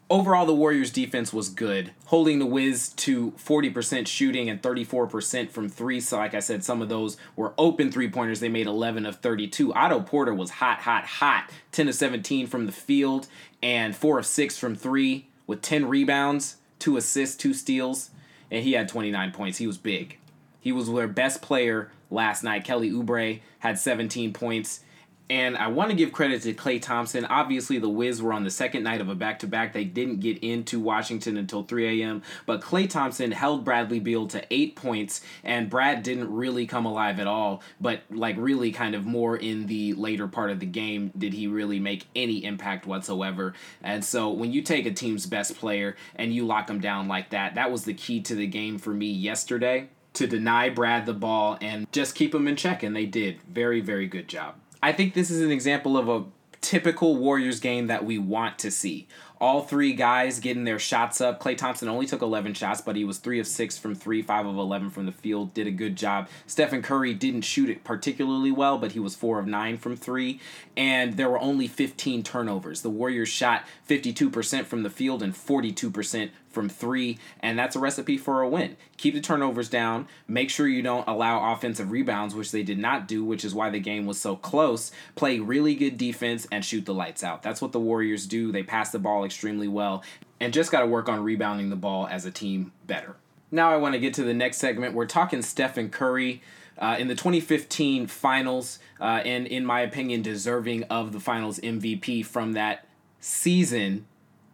overall, 0.09 0.45
the 0.45 0.53
Warriors' 0.53 0.91
defense 0.91 1.33
was 1.33 1.49
good, 1.49 1.91
holding 2.05 2.39
the 2.39 2.45
Wiz 2.45 2.89
to 2.89 3.31
40% 3.31 4.07
shooting 4.07 4.49
and 4.49 4.61
34% 4.61 5.49
from 5.49 5.69
three. 5.69 5.99
So, 5.99 6.17
like 6.17 6.33
I 6.33 6.39
said, 6.39 6.63
some 6.63 6.81
of 6.81 6.89
those 6.89 7.17
were 7.35 7.53
open 7.57 7.91
three 7.91 8.09
pointers. 8.09 8.39
They 8.39 8.49
made 8.49 8.67
11 8.67 9.05
of 9.05 9.17
32. 9.17 9.73
Otto 9.73 10.01
Porter 10.01 10.33
was 10.33 10.51
hot, 10.51 10.79
hot, 10.79 11.05
hot. 11.05 11.49
10 11.71 11.89
of 11.89 11.95
17 11.95 12.47
from 12.47 12.65
the 12.65 12.71
field 12.71 13.27
and 13.61 13.95
4 13.95 14.19
of 14.19 14.25
6 14.25 14.57
from 14.57 14.75
three 14.75 15.27
with 15.47 15.61
10 15.61 15.87
rebounds, 15.87 16.57
2 16.79 16.97
assists, 16.97 17.35
2 17.37 17.53
steals, 17.53 18.11
and 18.51 18.63
he 18.63 18.73
had 18.73 18.87
29 18.87 19.31
points. 19.31 19.57
He 19.57 19.67
was 19.67 19.77
big. 19.77 20.17
He 20.59 20.71
was 20.71 20.91
their 20.91 21.07
best 21.07 21.41
player 21.41 21.91
last 22.09 22.43
night. 22.43 22.63
Kelly 22.63 22.91
Oubre 22.91 23.41
had 23.59 23.77
17 23.77 24.33
points. 24.33 24.81
And 25.29 25.57
I 25.57 25.67
want 25.69 25.89
to 25.89 25.95
give 25.95 26.11
credit 26.11 26.43
to 26.43 26.53
Klay 26.53 26.79
Thompson. 26.79 27.25
Obviously, 27.25 27.79
the 27.79 27.89
Wiz 27.89 28.21
were 28.21 28.31
on 28.31 28.43
the 28.43 28.51
second 28.51 28.83
night 28.83 29.01
of 29.01 29.09
a 29.09 29.15
back 29.15 29.39
to 29.39 29.47
back. 29.47 29.73
They 29.73 29.83
didn't 29.83 30.19
get 30.19 30.37
into 30.43 30.79
Washington 30.79 31.35
until 31.37 31.63
3 31.63 32.01
a.m. 32.01 32.21
But 32.45 32.61
Klay 32.61 32.87
Thompson 32.87 33.31
held 33.31 33.65
Bradley 33.65 33.99
Beal 33.99 34.27
to 34.27 34.45
eight 34.51 34.75
points, 34.75 35.21
and 35.43 35.67
Brad 35.67 36.03
didn't 36.03 36.31
really 36.31 36.67
come 36.67 36.85
alive 36.85 37.19
at 37.19 37.25
all. 37.25 37.63
But, 37.81 38.01
like, 38.11 38.35
really 38.37 38.71
kind 38.71 38.93
of 38.93 39.07
more 39.07 39.35
in 39.35 39.65
the 39.65 39.93
later 39.93 40.27
part 40.27 40.51
of 40.51 40.59
the 40.59 40.67
game 40.67 41.11
did 41.17 41.33
he 41.33 41.47
really 41.47 41.79
make 41.79 42.05
any 42.15 42.43
impact 42.45 42.85
whatsoever. 42.85 43.53
And 43.81 44.05
so, 44.05 44.29
when 44.29 44.51
you 44.51 44.61
take 44.61 44.85
a 44.85 44.93
team's 44.93 45.25
best 45.25 45.57
player 45.57 45.95
and 46.15 46.35
you 46.35 46.45
lock 46.45 46.67
them 46.67 46.79
down 46.79 47.07
like 47.07 47.31
that, 47.31 47.55
that 47.55 47.71
was 47.71 47.85
the 47.85 47.95
key 47.95 48.21
to 48.21 48.35
the 48.35 48.47
game 48.47 48.77
for 48.77 48.91
me 48.91 49.07
yesterday 49.07 49.89
to 50.13 50.27
deny 50.27 50.69
Brad 50.69 51.05
the 51.05 51.13
ball 51.13 51.57
and 51.61 51.91
just 51.91 52.15
keep 52.15 52.33
him 52.33 52.47
in 52.47 52.55
check. 52.55 52.83
And 52.83 52.95
they 52.95 53.05
did. 53.05 53.41
Very, 53.43 53.81
very 53.81 54.07
good 54.07 54.27
job. 54.27 54.55
I 54.85 54.91
think 54.91 55.15
this 55.15 55.31
is 55.31 55.41
an 55.41 55.49
example 55.49 55.97
of 55.97 56.07
a 56.07 56.25
typical 56.61 57.17
Warriors 57.17 57.59
game 57.59 57.87
that 57.87 58.05
we 58.05 58.19
want 58.19 58.59
to 58.59 58.69
see. 58.69 59.07
All 59.41 59.63
three 59.63 59.93
guys 59.93 60.39
getting 60.39 60.63
their 60.63 60.77
shots 60.77 61.19
up. 61.21 61.41
Klay 61.41 61.57
Thompson 61.57 61.89
only 61.89 62.05
took 62.05 62.21
11 62.21 62.53
shots, 62.53 62.81
but 62.81 62.95
he 62.95 63.03
was 63.03 63.17
3 63.17 63.39
of 63.39 63.47
6 63.47 63.79
from 63.79 63.95
3, 63.95 64.21
5 64.21 64.45
of 64.45 64.57
11 64.59 64.91
from 64.91 65.07
the 65.07 65.11
field. 65.11 65.55
Did 65.55 65.65
a 65.65 65.71
good 65.71 65.95
job. 65.95 66.29
Stephen 66.45 66.83
Curry 66.83 67.15
didn't 67.15 67.41
shoot 67.41 67.67
it 67.67 67.83
particularly 67.83 68.51
well, 68.51 68.77
but 68.77 68.91
he 68.91 68.99
was 68.99 69.15
4 69.15 69.39
of 69.39 69.47
9 69.47 69.79
from 69.79 69.95
3. 69.95 70.39
And 70.77 71.17
there 71.17 71.31
were 71.31 71.39
only 71.39 71.67
15 71.67 72.21
turnovers. 72.21 72.83
The 72.83 72.91
Warriors 72.91 73.29
shot 73.29 73.63
52% 73.89 74.65
from 74.65 74.83
the 74.83 74.91
field 74.91 75.23
and 75.23 75.33
42% 75.33 76.29
from 76.55 76.69
three, 76.69 77.19
and 77.41 77.59
that's 77.59 77.75
a 77.75 77.79
recipe 77.79 78.17
for 78.17 78.41
a 78.41 78.49
win. 78.49 78.77
Keep 78.97 79.13
the 79.13 79.21
turnovers 79.21 79.69
down. 79.69 80.07
Make 80.27 80.49
sure 80.49 80.67
you 80.67 80.81
don't 80.81 81.07
allow 81.07 81.53
offensive 81.53 81.91
rebounds, 81.91 82.33
which 82.33 82.51
they 82.51 82.63
did 82.63 82.79
not 82.79 83.07
do, 83.07 83.23
which 83.23 83.45
is 83.45 83.53
why 83.53 83.69
the 83.69 83.79
game 83.79 84.07
was 84.07 84.19
so 84.19 84.35
close. 84.35 84.91
Play 85.13 85.39
really 85.39 85.75
good 85.75 85.97
defense 85.97 86.47
and 86.51 86.65
shoot 86.65 86.85
the 86.85 86.93
lights 86.93 87.23
out. 87.23 87.43
That's 87.43 87.61
what 87.61 87.73
the 87.73 87.79
Warriors 87.79 88.25
do. 88.25 88.51
They 88.51 88.63
pass 88.63 88.89
the 88.89 88.97
ball 88.97 89.23
extremely 89.25 89.67
well, 89.67 90.03
and 90.39 90.53
just 90.53 90.71
got 90.71 90.79
to 90.79 90.87
work 90.87 91.07
on 91.09 91.23
rebounding 91.23 91.69
the 91.69 91.75
ball 91.75 92.07
as 92.07 92.25
a 92.25 92.31
team 92.31 92.71
better. 92.87 93.17
Now 93.51 93.71
I 93.71 93.75
want 93.75 93.93
to 93.93 93.99
get 93.99 94.15
to 94.15 94.23
the 94.23 94.33
next 94.33 94.57
segment. 94.57 94.95
We're 94.95 95.05
talking 95.05 95.43
Stephen 95.43 95.89
Curry. 95.89 96.41
Uh, 96.77 96.97
in 96.99 97.07
the 97.07 97.15
2015 97.15 98.05
finals, 98.07 98.79
uh, 98.99 99.21
and 99.23 99.47
in 99.47 99.65
my 99.65 99.79
opinion, 99.79 100.21
deserving 100.21 100.83
of 100.83 101.13
the 101.13 101.21
finals 101.21 101.57
MVP 101.59 102.25
from 102.25 102.51
that 102.51 102.85
season, 103.21 104.05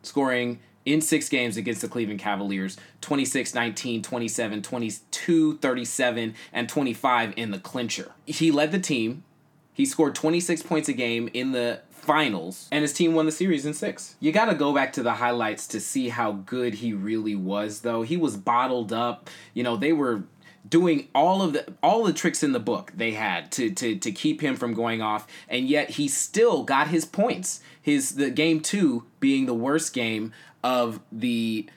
scoring 0.03 0.59
in 0.85 1.01
six 1.01 1.29
games 1.29 1.57
against 1.57 1.81
the 1.81 1.87
Cleveland 1.87 2.19
Cavaliers 2.19 2.77
26 3.01 3.53
19, 3.53 4.01
27, 4.01 4.61
22, 4.61 5.57
37, 5.57 6.35
and 6.53 6.69
25 6.69 7.33
in 7.35 7.51
the 7.51 7.59
clincher. 7.59 8.11
He 8.25 8.51
led 8.51 8.71
the 8.71 8.79
team. 8.79 9.23
He 9.73 9.85
scored 9.85 10.15
26 10.15 10.63
points 10.63 10.89
a 10.89 10.93
game 10.93 11.29
in 11.33 11.53
the 11.53 11.81
finals, 11.89 12.67
and 12.71 12.81
his 12.81 12.93
team 12.93 13.13
won 13.13 13.25
the 13.25 13.31
series 13.31 13.65
in 13.65 13.73
six. 13.73 14.15
You 14.19 14.31
got 14.31 14.45
to 14.45 14.55
go 14.55 14.73
back 14.73 14.93
to 14.93 15.03
the 15.03 15.13
highlights 15.13 15.67
to 15.67 15.79
see 15.79 16.09
how 16.09 16.33
good 16.33 16.75
he 16.75 16.93
really 16.93 17.35
was, 17.35 17.81
though. 17.81 18.01
He 18.01 18.17
was 18.17 18.35
bottled 18.35 18.91
up. 18.91 19.29
You 19.53 19.63
know, 19.63 19.77
they 19.77 19.93
were 19.93 20.23
doing 20.67 21.07
all 21.15 21.41
of 21.41 21.53
the 21.53 21.73
all 21.81 22.03
the 22.03 22.13
tricks 22.13 22.43
in 22.43 22.51
the 22.51 22.59
book 22.59 22.91
they 22.95 23.11
had 23.11 23.51
to 23.51 23.71
to 23.71 23.95
to 23.95 24.11
keep 24.11 24.41
him 24.41 24.55
from 24.55 24.73
going 24.73 25.01
off 25.01 25.25
and 25.49 25.67
yet 25.67 25.91
he 25.91 26.07
still 26.07 26.63
got 26.63 26.87
his 26.87 27.03
points 27.03 27.61
his 27.81 28.15
the 28.15 28.29
game 28.29 28.59
2 28.59 29.03
being 29.19 29.47
the 29.47 29.55
worst 29.55 29.91
game 29.91 30.31
of 30.63 30.99
the 31.11 31.67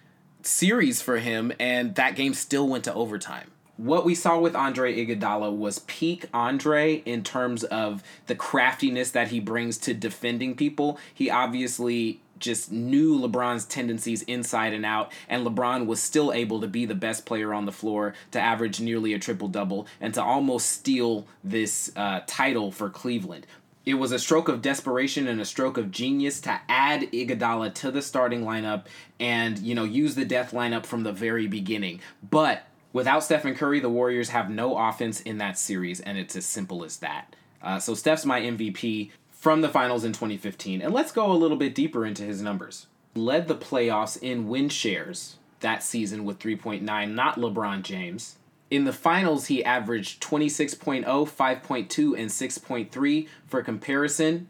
series 0.42 1.00
for 1.00 1.18
him, 1.18 1.52
and 1.58 1.94
that 1.94 2.16
game 2.16 2.34
still 2.34 2.68
went 2.68 2.84
to 2.84 2.94
overtime. 2.94 3.50
What 3.76 4.04
we 4.04 4.14
saw 4.14 4.38
with 4.38 4.54
Andre 4.54 4.94
Iguodala 4.94 5.54
was 5.54 5.80
peak 5.80 6.26
Andre 6.32 7.02
in 7.04 7.24
terms 7.24 7.64
of 7.64 8.04
the 8.26 8.36
craftiness 8.36 9.10
that 9.10 9.28
he 9.28 9.40
brings 9.40 9.78
to 9.78 9.94
defending 9.94 10.54
people. 10.54 10.98
He 11.12 11.28
obviously 11.28 12.20
just 12.38 12.70
knew 12.70 13.18
LeBron's 13.18 13.64
tendencies 13.64 14.22
inside 14.22 14.72
and 14.74 14.84
out, 14.84 15.10
and 15.28 15.46
LeBron 15.46 15.86
was 15.86 16.00
still 16.00 16.32
able 16.32 16.60
to 16.60 16.68
be 16.68 16.84
the 16.84 16.94
best 16.94 17.26
player 17.26 17.52
on 17.52 17.64
the 17.64 17.72
floor, 17.72 18.14
to 18.30 18.40
average 18.40 18.80
nearly 18.80 19.12
a 19.12 19.18
triple 19.18 19.48
double, 19.48 19.86
and 20.00 20.14
to 20.14 20.22
almost 20.22 20.68
steal 20.68 21.26
this 21.42 21.90
uh, 21.96 22.20
title 22.26 22.70
for 22.70 22.90
Cleveland 22.90 23.46
it 23.86 23.94
was 23.94 24.12
a 24.12 24.18
stroke 24.18 24.48
of 24.48 24.62
desperation 24.62 25.28
and 25.28 25.40
a 25.40 25.44
stroke 25.44 25.76
of 25.76 25.90
genius 25.90 26.40
to 26.42 26.60
add 26.68 27.02
Iguodala 27.12 27.74
to 27.74 27.90
the 27.90 28.02
starting 28.02 28.42
lineup 28.42 28.86
and 29.20 29.58
you 29.58 29.74
know 29.74 29.84
use 29.84 30.14
the 30.14 30.24
death 30.24 30.52
lineup 30.52 30.86
from 30.86 31.02
the 31.02 31.12
very 31.12 31.46
beginning. 31.46 32.00
But 32.28 32.66
without 32.92 33.24
Stephen 33.24 33.54
Curry, 33.54 33.80
the 33.80 33.90
Warriors 33.90 34.30
have 34.30 34.50
no 34.50 34.78
offense 34.78 35.20
in 35.20 35.38
that 35.38 35.58
series, 35.58 36.00
and 36.00 36.16
it's 36.16 36.36
as 36.36 36.46
simple 36.46 36.84
as 36.84 36.98
that. 36.98 37.36
Uh, 37.62 37.78
so 37.78 37.94
Steph's 37.94 38.26
my 38.26 38.40
MVP 38.40 39.10
from 39.30 39.60
the 39.60 39.68
finals 39.68 40.04
in 40.04 40.12
2015, 40.12 40.80
and 40.80 40.94
let's 40.94 41.12
go 41.12 41.30
a 41.30 41.34
little 41.34 41.56
bit 41.56 41.74
deeper 41.74 42.06
into 42.06 42.22
his 42.22 42.40
numbers. 42.40 42.86
Led 43.14 43.48
the 43.48 43.54
playoffs 43.54 44.20
in 44.20 44.48
win 44.48 44.68
shares 44.68 45.36
that 45.60 45.82
season 45.82 46.24
with 46.24 46.38
3.9, 46.38 46.82
not 47.12 47.36
LeBron 47.36 47.82
James. 47.82 48.36
In 48.70 48.84
the 48.84 48.92
finals, 48.92 49.46
he 49.46 49.64
averaged 49.64 50.22
26.0, 50.22 51.04
5.2, 51.04 52.18
and 52.18 52.30
6.3. 52.30 53.28
For 53.46 53.62
comparison, 53.62 54.48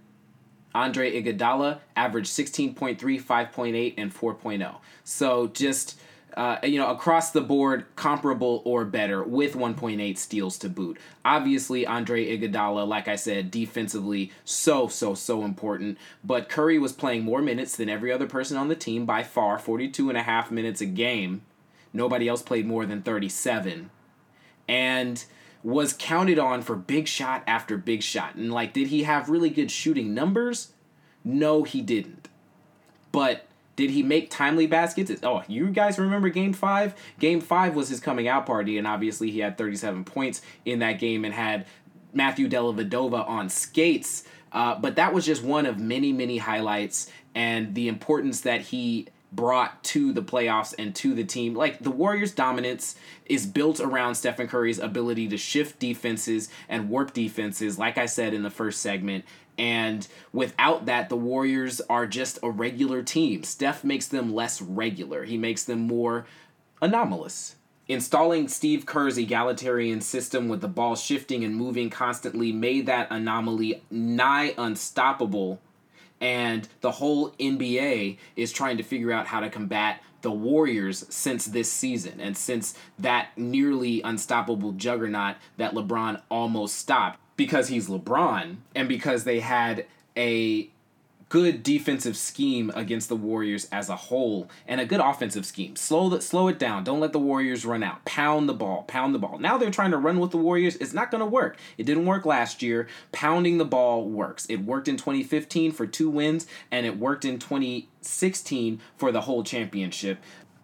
Andre 0.75 1.21
Iguodala 1.21 1.81
averaged 1.97 2.31
16.3, 2.31 2.99
5.8, 2.99 3.95
and 3.97 4.15
4.0. 4.15 4.77
So 5.05 5.49
just 5.49 5.99
uh, 6.37 6.59
you 6.65 6.79
know 6.79 6.91
across 6.91 7.31
the 7.31 7.41
board 7.41 7.87
comparable 7.95 8.61
or 8.65 8.85
better 8.85 9.23
with 9.23 9.55
1.8 9.55 10.19
steals 10.19 10.59
to 10.59 10.69
boot. 10.69 10.99
Obviously, 11.25 11.87
Andre 11.87 12.37
Iguodala, 12.37 12.87
like 12.87 13.07
I 13.07 13.17
said, 13.17 13.51
defensively 13.51 14.33
so 14.45 14.89
so 14.89 15.15
so 15.15 15.45
important. 15.45 15.99
But 16.25 16.49
Curry 16.49 16.79
was 16.79 16.93
playing 16.93 17.23
more 17.23 17.43
minutes 17.43 17.77
than 17.77 17.89
every 17.89 18.11
other 18.11 18.27
person 18.27 18.57
on 18.57 18.69
the 18.69 18.75
team 18.75 19.07
by 19.07 19.23
far, 19.23 19.59
42 19.59 20.09
and 20.09 20.19
a 20.19 20.23
half 20.23 20.51
minutes 20.51 20.81
a 20.81 20.87
game. 20.87 21.43
Nobody 21.93 22.27
else 22.27 22.43
played 22.43 22.67
more 22.67 22.85
than 22.87 23.03
37 23.03 23.91
and 24.69 25.25
was 25.63 25.95
counted 25.95 26.39
on 26.39 26.63
for 26.63 26.77
big 26.77 27.09
shot 27.09 27.43
after 27.47 27.77
big 27.77 28.03
shot. 28.03 28.35
And 28.35 28.53
like, 28.53 28.73
did 28.73 28.89
he 28.89 29.05
have 29.05 29.29
really 29.29 29.51
good 29.51 29.71
shooting 29.71 30.13
numbers? 30.13 30.73
No, 31.25 31.63
he 31.63 31.81
didn't. 31.81 32.29
But 33.13 33.47
did 33.77 33.91
he 33.91 34.03
make 34.03 34.31
timely 34.31 34.67
baskets? 34.67 35.11
Oh, 35.23 35.43
you 35.49 35.69
guys 35.69 35.99
remember 35.99 36.29
game 36.29 36.53
five? 36.53 36.95
Game 37.19 37.41
five 37.41 37.75
was 37.75 37.89
his 37.89 38.01
coming 38.01 38.29
out 38.29 38.47
party, 38.47 38.79
and 38.79 38.87
obviously 38.87 39.31
he 39.31 39.41
had 39.41 39.57
37 39.57 40.05
points 40.05 40.43
in 40.65 40.81
that 40.81 40.99
game 40.99 41.25
and 41.25 41.35
had 41.35 41.67
Matthew 42.13 42.49
Dellavedova 42.49 43.27
on 43.29 43.49
skates. 43.49 44.25
Uh, 44.53 44.77
but 44.79 44.97
that 44.97 45.13
was 45.13 45.27
just 45.27 45.43
one 45.43 45.67
of 45.67 45.81
many, 45.81 46.13
many 46.13 46.39
highlights, 46.39 47.11
and 47.35 47.75
the 47.75 47.89
importance 47.89 48.43
that 48.43 48.61
he 48.61 49.09
brought 49.35 49.83
to 49.85 50.13
the 50.13 50.23
playoffs 50.23 50.75
and 50.79 50.95
to 50.97 51.15
the 51.15 51.25
team. 51.25 51.55
Like 51.55 51.81
the 51.81 51.91
Warriors' 51.91 52.33
dominance 52.33 52.97
is 53.27 53.47
built 53.47 53.81
around 53.81 54.15
Stephen 54.15 54.49
Curry's 54.49 54.79
ability 54.79 55.29
to 55.29 55.37
shift 55.37 55.79
defenses 55.79 56.49
and 56.69 56.89
warp 56.89 57.13
defenses, 57.13 57.79
like 57.79 57.99
I 57.99 58.07
said 58.07 58.35
in 58.35 58.43
the 58.43 58.51
first 58.51 58.81
segment. 58.81 59.25
And 59.57 60.07
without 60.33 60.87
that, 60.87 61.09
the 61.09 61.17
Warriors 61.17 61.81
are 61.89 62.07
just 62.07 62.39
a 62.43 62.51
regular 62.51 63.03
team. 63.03 63.45
Steph 63.45 63.85
makes 63.85 64.09
them 64.09 64.35
less 64.35 64.61
regular, 64.61 65.25
he 65.25 65.39
makes 65.39 65.65
them 65.65 65.81
more 65.81 66.27
anomalous. 66.83 67.57
Installing 67.87 68.49
Steve 68.49 68.87
Kerr's 68.87 69.19
egalitarian 69.19 70.01
system 70.01 70.49
with 70.49 70.63
the 70.63 70.69
ball 70.69 70.97
shifting 70.97 71.45
and 71.45 71.55
moving 71.55 71.91
constantly 71.91 72.51
made 72.51 72.87
that 72.87 73.09
anomaly 73.11 73.83
nigh 73.91 74.55
unstoppable. 74.57 75.61
And 76.25 76.67
the 76.81 76.91
whole 76.91 77.33
NBA 77.33 78.17
is 78.35 78.51
trying 78.51 78.79
to 78.79 78.83
figure 78.83 79.13
out 79.13 79.27
how 79.27 79.41
to 79.41 79.51
combat 79.51 80.03
the 80.23 80.31
Warriors 80.31 81.05
since 81.11 81.45
this 81.45 81.71
season 81.71 82.19
and 82.19 82.35
since 82.35 82.75
that 82.99 83.29
nearly 83.37 84.01
unstoppable 84.01 84.73
juggernaut 84.73 85.37
that 85.59 85.75
LeBron 85.75 86.23
almost 86.31 86.77
stopped. 86.77 87.21
Because 87.37 87.69
he's 87.69 87.89
LeBron 87.89 88.57
and 88.75 88.89
because 88.89 89.25
they 89.25 89.41
had 89.41 89.85
a 90.17 90.71
good 91.35 91.65
defensive 91.65 92.17
scheme 92.17 92.71
against 92.77 93.09
the 93.09 93.17
Warriors 93.17 93.67
as 93.73 93.89
a 93.89 93.97
whole 93.97 94.49
and 94.69 94.81
a 94.81 94.87
good 94.87 95.01
offensive 95.01 95.45
scheme. 95.45 95.75
Slow 95.75 96.09
the, 96.09 96.21
slow 96.21 96.47
it 96.47 96.61
down. 96.61 96.85
Don't 96.85 97.01
let 97.01 97.13
the 97.13 97.19
Warriors 97.19 97.67
run 97.67 97.83
out. 97.83 98.05
Pound 98.05 98.49
the 98.49 98.55
ball. 98.55 98.85
Pound 98.85 99.13
the 99.13 99.19
ball. 99.19 99.41
Now 99.41 99.59
they're 99.59 99.73
trying 99.73 99.91
to 99.91 99.97
run 99.97 100.21
with 100.21 100.31
the 100.31 100.37
Warriors. 100.37 100.77
It's 100.77 100.93
not 100.93 101.11
going 101.11 101.23
to 101.23 101.27
work. 101.27 101.57
It 101.77 101.87
didn't 101.87 102.07
work 102.07 102.25
last 102.25 102.63
year. 102.63 102.87
Pounding 103.11 103.59
the 103.59 103.65
ball 103.65 104.09
works. 104.09 104.47
It 104.47 104.59
worked 104.59 104.87
in 104.87 104.97
2015 104.97 105.73
for 105.73 105.89
two 105.89 106.09
wins 106.09 106.47
and 106.71 106.87
it 106.87 107.01
worked 107.01 107.25
in 107.25 107.41
2016 107.41 108.81
for 108.97 109.11
the 109.11 109.23
whole 109.23 109.43
championship 109.43 110.19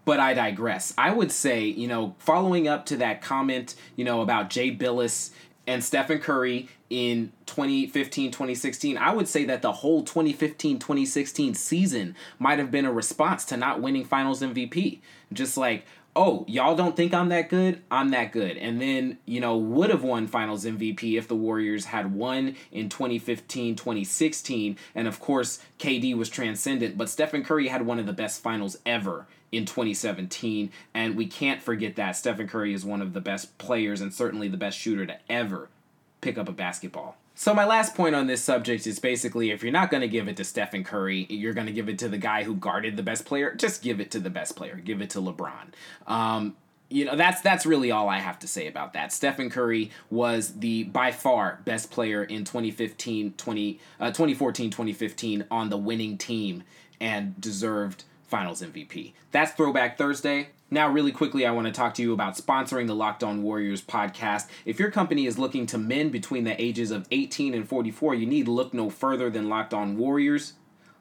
but 0.06 0.18
I 0.18 0.34
digress. 0.34 0.94
I 0.96 1.12
would 1.12 1.30
say, 1.30 1.64
you 1.64 1.86
know, 1.86 2.16
following 2.18 2.66
up 2.66 2.86
to 2.86 2.96
that 2.96 3.20
comment, 3.20 3.74
you 3.96 4.04
know, 4.04 4.22
about 4.22 4.50
Jay 4.50 4.74
Bilas 4.74 5.30
and 5.70 5.84
Stephen 5.84 6.18
Curry 6.18 6.68
in 6.90 7.30
2015 7.46 8.32
2016 8.32 8.98
i 8.98 9.12
would 9.14 9.28
say 9.28 9.44
that 9.44 9.62
the 9.62 9.70
whole 9.70 10.02
2015 10.02 10.80
2016 10.80 11.54
season 11.54 12.16
might 12.40 12.58
have 12.58 12.72
been 12.72 12.84
a 12.84 12.92
response 12.92 13.44
to 13.44 13.56
not 13.56 13.80
winning 13.80 14.04
finals 14.04 14.42
mvp 14.42 14.98
just 15.32 15.56
like 15.56 15.86
oh 16.16 16.44
y'all 16.48 16.74
don't 16.74 16.96
think 16.96 17.14
i'm 17.14 17.28
that 17.28 17.48
good? 17.48 17.80
I'm 17.88 18.10
that 18.10 18.32
good. 18.32 18.56
And 18.56 18.82
then 18.82 19.18
you 19.24 19.40
know 19.40 19.56
would 19.56 19.90
have 19.90 20.02
won 20.02 20.26
finals 20.26 20.64
mvp 20.64 21.16
if 21.16 21.28
the 21.28 21.36
warriors 21.36 21.84
had 21.84 22.12
won 22.12 22.56
in 22.72 22.88
2015 22.88 23.76
2016 23.76 24.76
and 24.96 25.06
of 25.06 25.20
course 25.20 25.60
kd 25.78 26.16
was 26.16 26.28
transcendent 26.28 26.98
but 26.98 27.08
stephen 27.08 27.44
curry 27.44 27.68
had 27.68 27.86
one 27.86 28.00
of 28.00 28.06
the 28.06 28.12
best 28.12 28.42
finals 28.42 28.76
ever 28.84 29.28
in 29.52 29.64
2017 29.64 30.70
and 30.94 31.16
we 31.16 31.26
can't 31.26 31.60
forget 31.60 31.96
that 31.96 32.12
stephen 32.12 32.46
curry 32.46 32.72
is 32.72 32.84
one 32.84 33.02
of 33.02 33.12
the 33.12 33.20
best 33.20 33.56
players 33.58 34.00
and 34.00 34.14
certainly 34.14 34.48
the 34.48 34.56
best 34.56 34.78
shooter 34.78 35.06
to 35.06 35.16
ever 35.28 35.68
pick 36.20 36.38
up 36.38 36.48
a 36.48 36.52
basketball. 36.52 37.16
So 37.34 37.54
my 37.54 37.64
last 37.64 37.94
point 37.94 38.14
on 38.14 38.26
this 38.26 38.42
subject 38.42 38.86
is 38.86 38.98
basically 38.98 39.50
if 39.50 39.62
you're 39.62 39.72
not 39.72 39.90
going 39.90 40.02
to 40.02 40.08
give 40.08 40.28
it 40.28 40.36
to 40.36 40.44
Stephen 40.44 40.84
Curry, 40.84 41.26
you're 41.30 41.54
going 41.54 41.66
to 41.66 41.72
give 41.72 41.88
it 41.88 41.98
to 42.00 42.08
the 42.08 42.18
guy 42.18 42.42
who 42.42 42.54
guarded 42.54 42.96
the 42.96 43.02
best 43.02 43.24
player. 43.24 43.54
Just 43.54 43.82
give 43.82 44.00
it 44.00 44.10
to 44.10 44.20
the 44.20 44.30
best 44.30 44.56
player. 44.56 44.76
Give 44.76 45.00
it 45.00 45.10
to 45.10 45.20
LeBron. 45.20 45.72
Um, 46.06 46.56
you 46.92 47.04
know 47.04 47.14
that's 47.14 47.40
that's 47.40 47.64
really 47.64 47.92
all 47.92 48.08
I 48.08 48.18
have 48.18 48.40
to 48.40 48.48
say 48.48 48.66
about 48.66 48.94
that. 48.94 49.12
Stephen 49.12 49.48
Curry 49.48 49.92
was 50.10 50.54
the 50.58 50.82
by 50.82 51.12
far 51.12 51.60
best 51.64 51.92
player 51.92 52.24
in 52.24 52.44
2015 52.44 53.34
20 53.36 53.80
uh, 54.00 54.08
2014 54.08 54.70
2015 54.70 55.44
on 55.52 55.70
the 55.70 55.76
winning 55.76 56.18
team 56.18 56.64
and 57.00 57.40
deserved 57.40 58.02
finals 58.30 58.62
MVP. 58.62 59.12
That's 59.32 59.52
Throwback 59.52 59.98
Thursday. 59.98 60.50
Now, 60.70 60.88
really 60.88 61.10
quickly, 61.10 61.44
I 61.44 61.50
want 61.50 61.66
to 61.66 61.72
talk 61.72 61.94
to 61.94 62.02
you 62.02 62.12
about 62.12 62.36
sponsoring 62.36 62.86
the 62.86 62.94
Locked 62.94 63.24
On 63.24 63.42
Warriors 63.42 63.82
podcast. 63.82 64.46
If 64.64 64.78
your 64.78 64.92
company 64.92 65.26
is 65.26 65.36
looking 65.36 65.66
to 65.66 65.78
men 65.78 66.10
between 66.10 66.44
the 66.44 66.60
ages 66.62 66.92
of 66.92 67.08
18 67.10 67.54
and 67.54 67.68
44, 67.68 68.14
you 68.14 68.26
need 68.26 68.46
look 68.46 68.72
no 68.72 68.88
further 68.88 69.30
than 69.30 69.48
Locked 69.48 69.74
On 69.74 69.98
Warriors. 69.98 70.52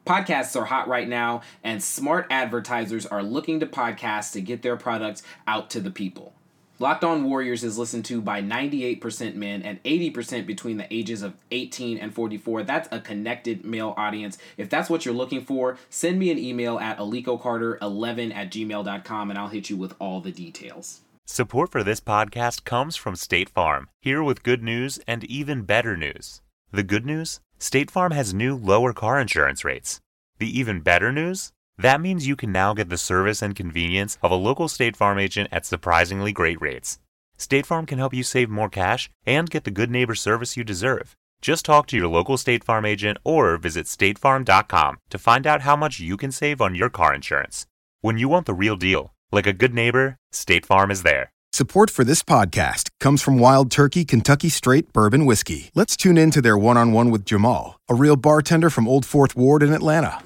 Podcasts 0.08 0.60
are 0.60 0.66
hot 0.66 0.88
right 0.88 1.08
now, 1.08 1.42
and 1.64 1.84
smart 1.84 2.26
advertisers 2.32 3.06
are 3.06 3.22
looking 3.22 3.60
to 3.60 3.68
podcasts 3.68 4.32
to 4.32 4.42
get 4.42 4.64
their 4.64 4.76
products 4.76 5.22
out 5.46 5.70
to 5.70 5.80
the 5.80 5.92
people. 5.92 6.34
Locked 6.82 7.04
On 7.04 7.26
Warriors 7.26 7.66
is 7.66 7.78
listened 7.78 8.06
to 8.06 8.22
by 8.22 8.42
98% 8.42 9.36
men 9.36 9.62
and 9.64 9.84
80% 9.84 10.46
between 10.46 10.78
the 10.78 10.88
ages 10.94 11.22
of 11.22 11.36
18 11.52 11.98
and 11.98 12.14
44. 12.14 12.64
That's 12.64 12.88
a 12.90 13.02
connected 13.02 13.66
male 13.66 13.94
audience. 13.98 14.38
If 14.56 14.70
that's 14.70 14.90
what 14.90 15.04
you're 15.04 15.14
looking 15.14 15.44
for, 15.44 15.78
send 15.90 16.18
me 16.18 16.32
an 16.32 16.40
email 16.40 16.80
at 16.80 16.98
alikocarter11 16.98 18.34
at 18.34 18.50
gmail.com 18.50 19.30
and 19.30 19.38
I'll 19.38 19.50
hit 19.50 19.70
you 19.70 19.76
with 19.76 19.94
all 20.00 20.22
the 20.22 20.32
details. 20.32 21.02
Support 21.26 21.70
for 21.70 21.84
this 21.84 22.00
podcast 22.00 22.64
comes 22.64 22.96
from 22.96 23.18
State 23.18 23.50
Farm, 23.50 23.90
here 24.02 24.24
with 24.24 24.42
good 24.42 24.64
news 24.64 25.02
and 25.06 25.26
even 25.26 25.64
better 25.64 25.98
news. 25.98 26.42
The 26.72 26.84
good 26.84 27.06
news? 27.06 27.42
State 27.58 27.92
Farm 27.92 28.14
has 28.14 28.34
new 28.34 28.56
lower 28.56 28.94
car 28.94 29.20
insurance 29.20 29.66
rates. 29.66 30.00
The 30.38 30.58
even 30.58 30.80
better 30.80 31.12
news? 31.12 31.52
That 31.80 32.02
means 32.02 32.28
you 32.28 32.36
can 32.36 32.52
now 32.52 32.74
get 32.74 32.90
the 32.90 32.98
service 32.98 33.42
and 33.42 33.56
convenience 33.56 34.18
of 34.22 34.32
a 34.32 34.36
local 34.36 34.68
State 34.68 34.98
Farm 34.98 35.18
agent 35.18 35.48
at 35.50 35.66
surprisingly 35.66 36.34
great 36.34 36.60
rates. 36.60 37.00
State 37.38 37.66
Farm 37.66 37.86
can 37.86 37.98
help 37.98 38.14
you 38.14 38.22
save 38.22 38.50
more 38.50 38.68
cash 38.68 39.10
and 39.26 39.50
get 39.50 39.64
the 39.64 39.72
good 39.72 39.90
neighbor 39.90 40.14
service 40.14 40.58
you 40.58 40.66
deserve. 40.66 41.16
Just 41.42 41.64
talk 41.64 41.88
to 41.88 41.96
your 41.96 42.10
local 42.10 42.36
State 42.36 42.66
Farm 42.66 42.86
agent 42.86 43.18
or 43.24 43.56
visit 43.56 43.86
statefarm.com 43.86 44.98
to 45.10 45.18
find 45.18 45.48
out 45.48 45.62
how 45.62 45.78
much 45.78 46.02
you 46.02 46.18
can 46.18 46.34
save 46.34 46.60
on 46.60 46.76
your 46.76 46.90
car 46.90 47.14
insurance. 47.14 47.66
When 48.02 48.18
you 48.18 48.28
want 48.28 48.46
the 48.46 48.54
real 48.54 48.76
deal, 48.76 49.14
like 49.32 49.48
a 49.48 49.54
good 49.54 49.74
neighbor, 49.74 50.18
State 50.34 50.66
Farm 50.66 50.92
is 50.92 51.04
there. 51.04 51.32
Support 51.54 51.92
for 51.92 52.04
this 52.04 52.24
podcast 52.24 52.90
comes 53.00 53.22
from 53.22 53.40
Wild 53.40 53.72
Turkey 53.72 54.04
Kentucky 54.04 54.50
Straight 54.50 54.92
Bourbon 54.92 55.26
Whiskey. 55.26 55.72
Let's 55.76 55.96
tune 55.96 56.18
in 56.18 56.30
to 56.32 56.42
their 56.42 56.58
one 56.58 56.76
on 56.76 56.92
one 56.92 57.10
with 57.10 57.24
Jamal, 57.24 57.80
a 57.88 57.96
real 57.96 58.18
bartender 58.18 58.70
from 58.70 58.86
Old 58.86 59.06
Fourth 59.06 59.34
Ward 59.38 59.64
in 59.64 59.72
Atlanta. 59.72 60.22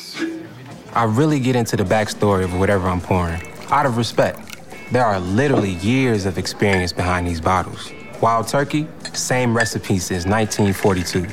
I 0.96 1.06
really 1.06 1.40
get 1.40 1.56
into 1.56 1.76
the 1.76 1.84
backstory 1.84 2.44
of 2.44 2.54
whatever 2.60 2.88
I'm 2.88 3.02
pouring, 3.02 3.42
out 3.70 3.88
of 3.88 3.98
respect. 3.98 4.60
There 4.92 5.04
are 5.04 5.20
literally 5.20 5.72
years 5.72 6.28
of 6.28 6.38
experience 6.38 6.94
behind 6.94 7.26
these 7.26 7.42
bottles. 7.42 7.92
Wild 8.22 8.48
Turkey, 8.48 8.88
same 9.12 9.58
recipe 9.58 9.98
since 9.98 10.28
1942. 10.28 11.24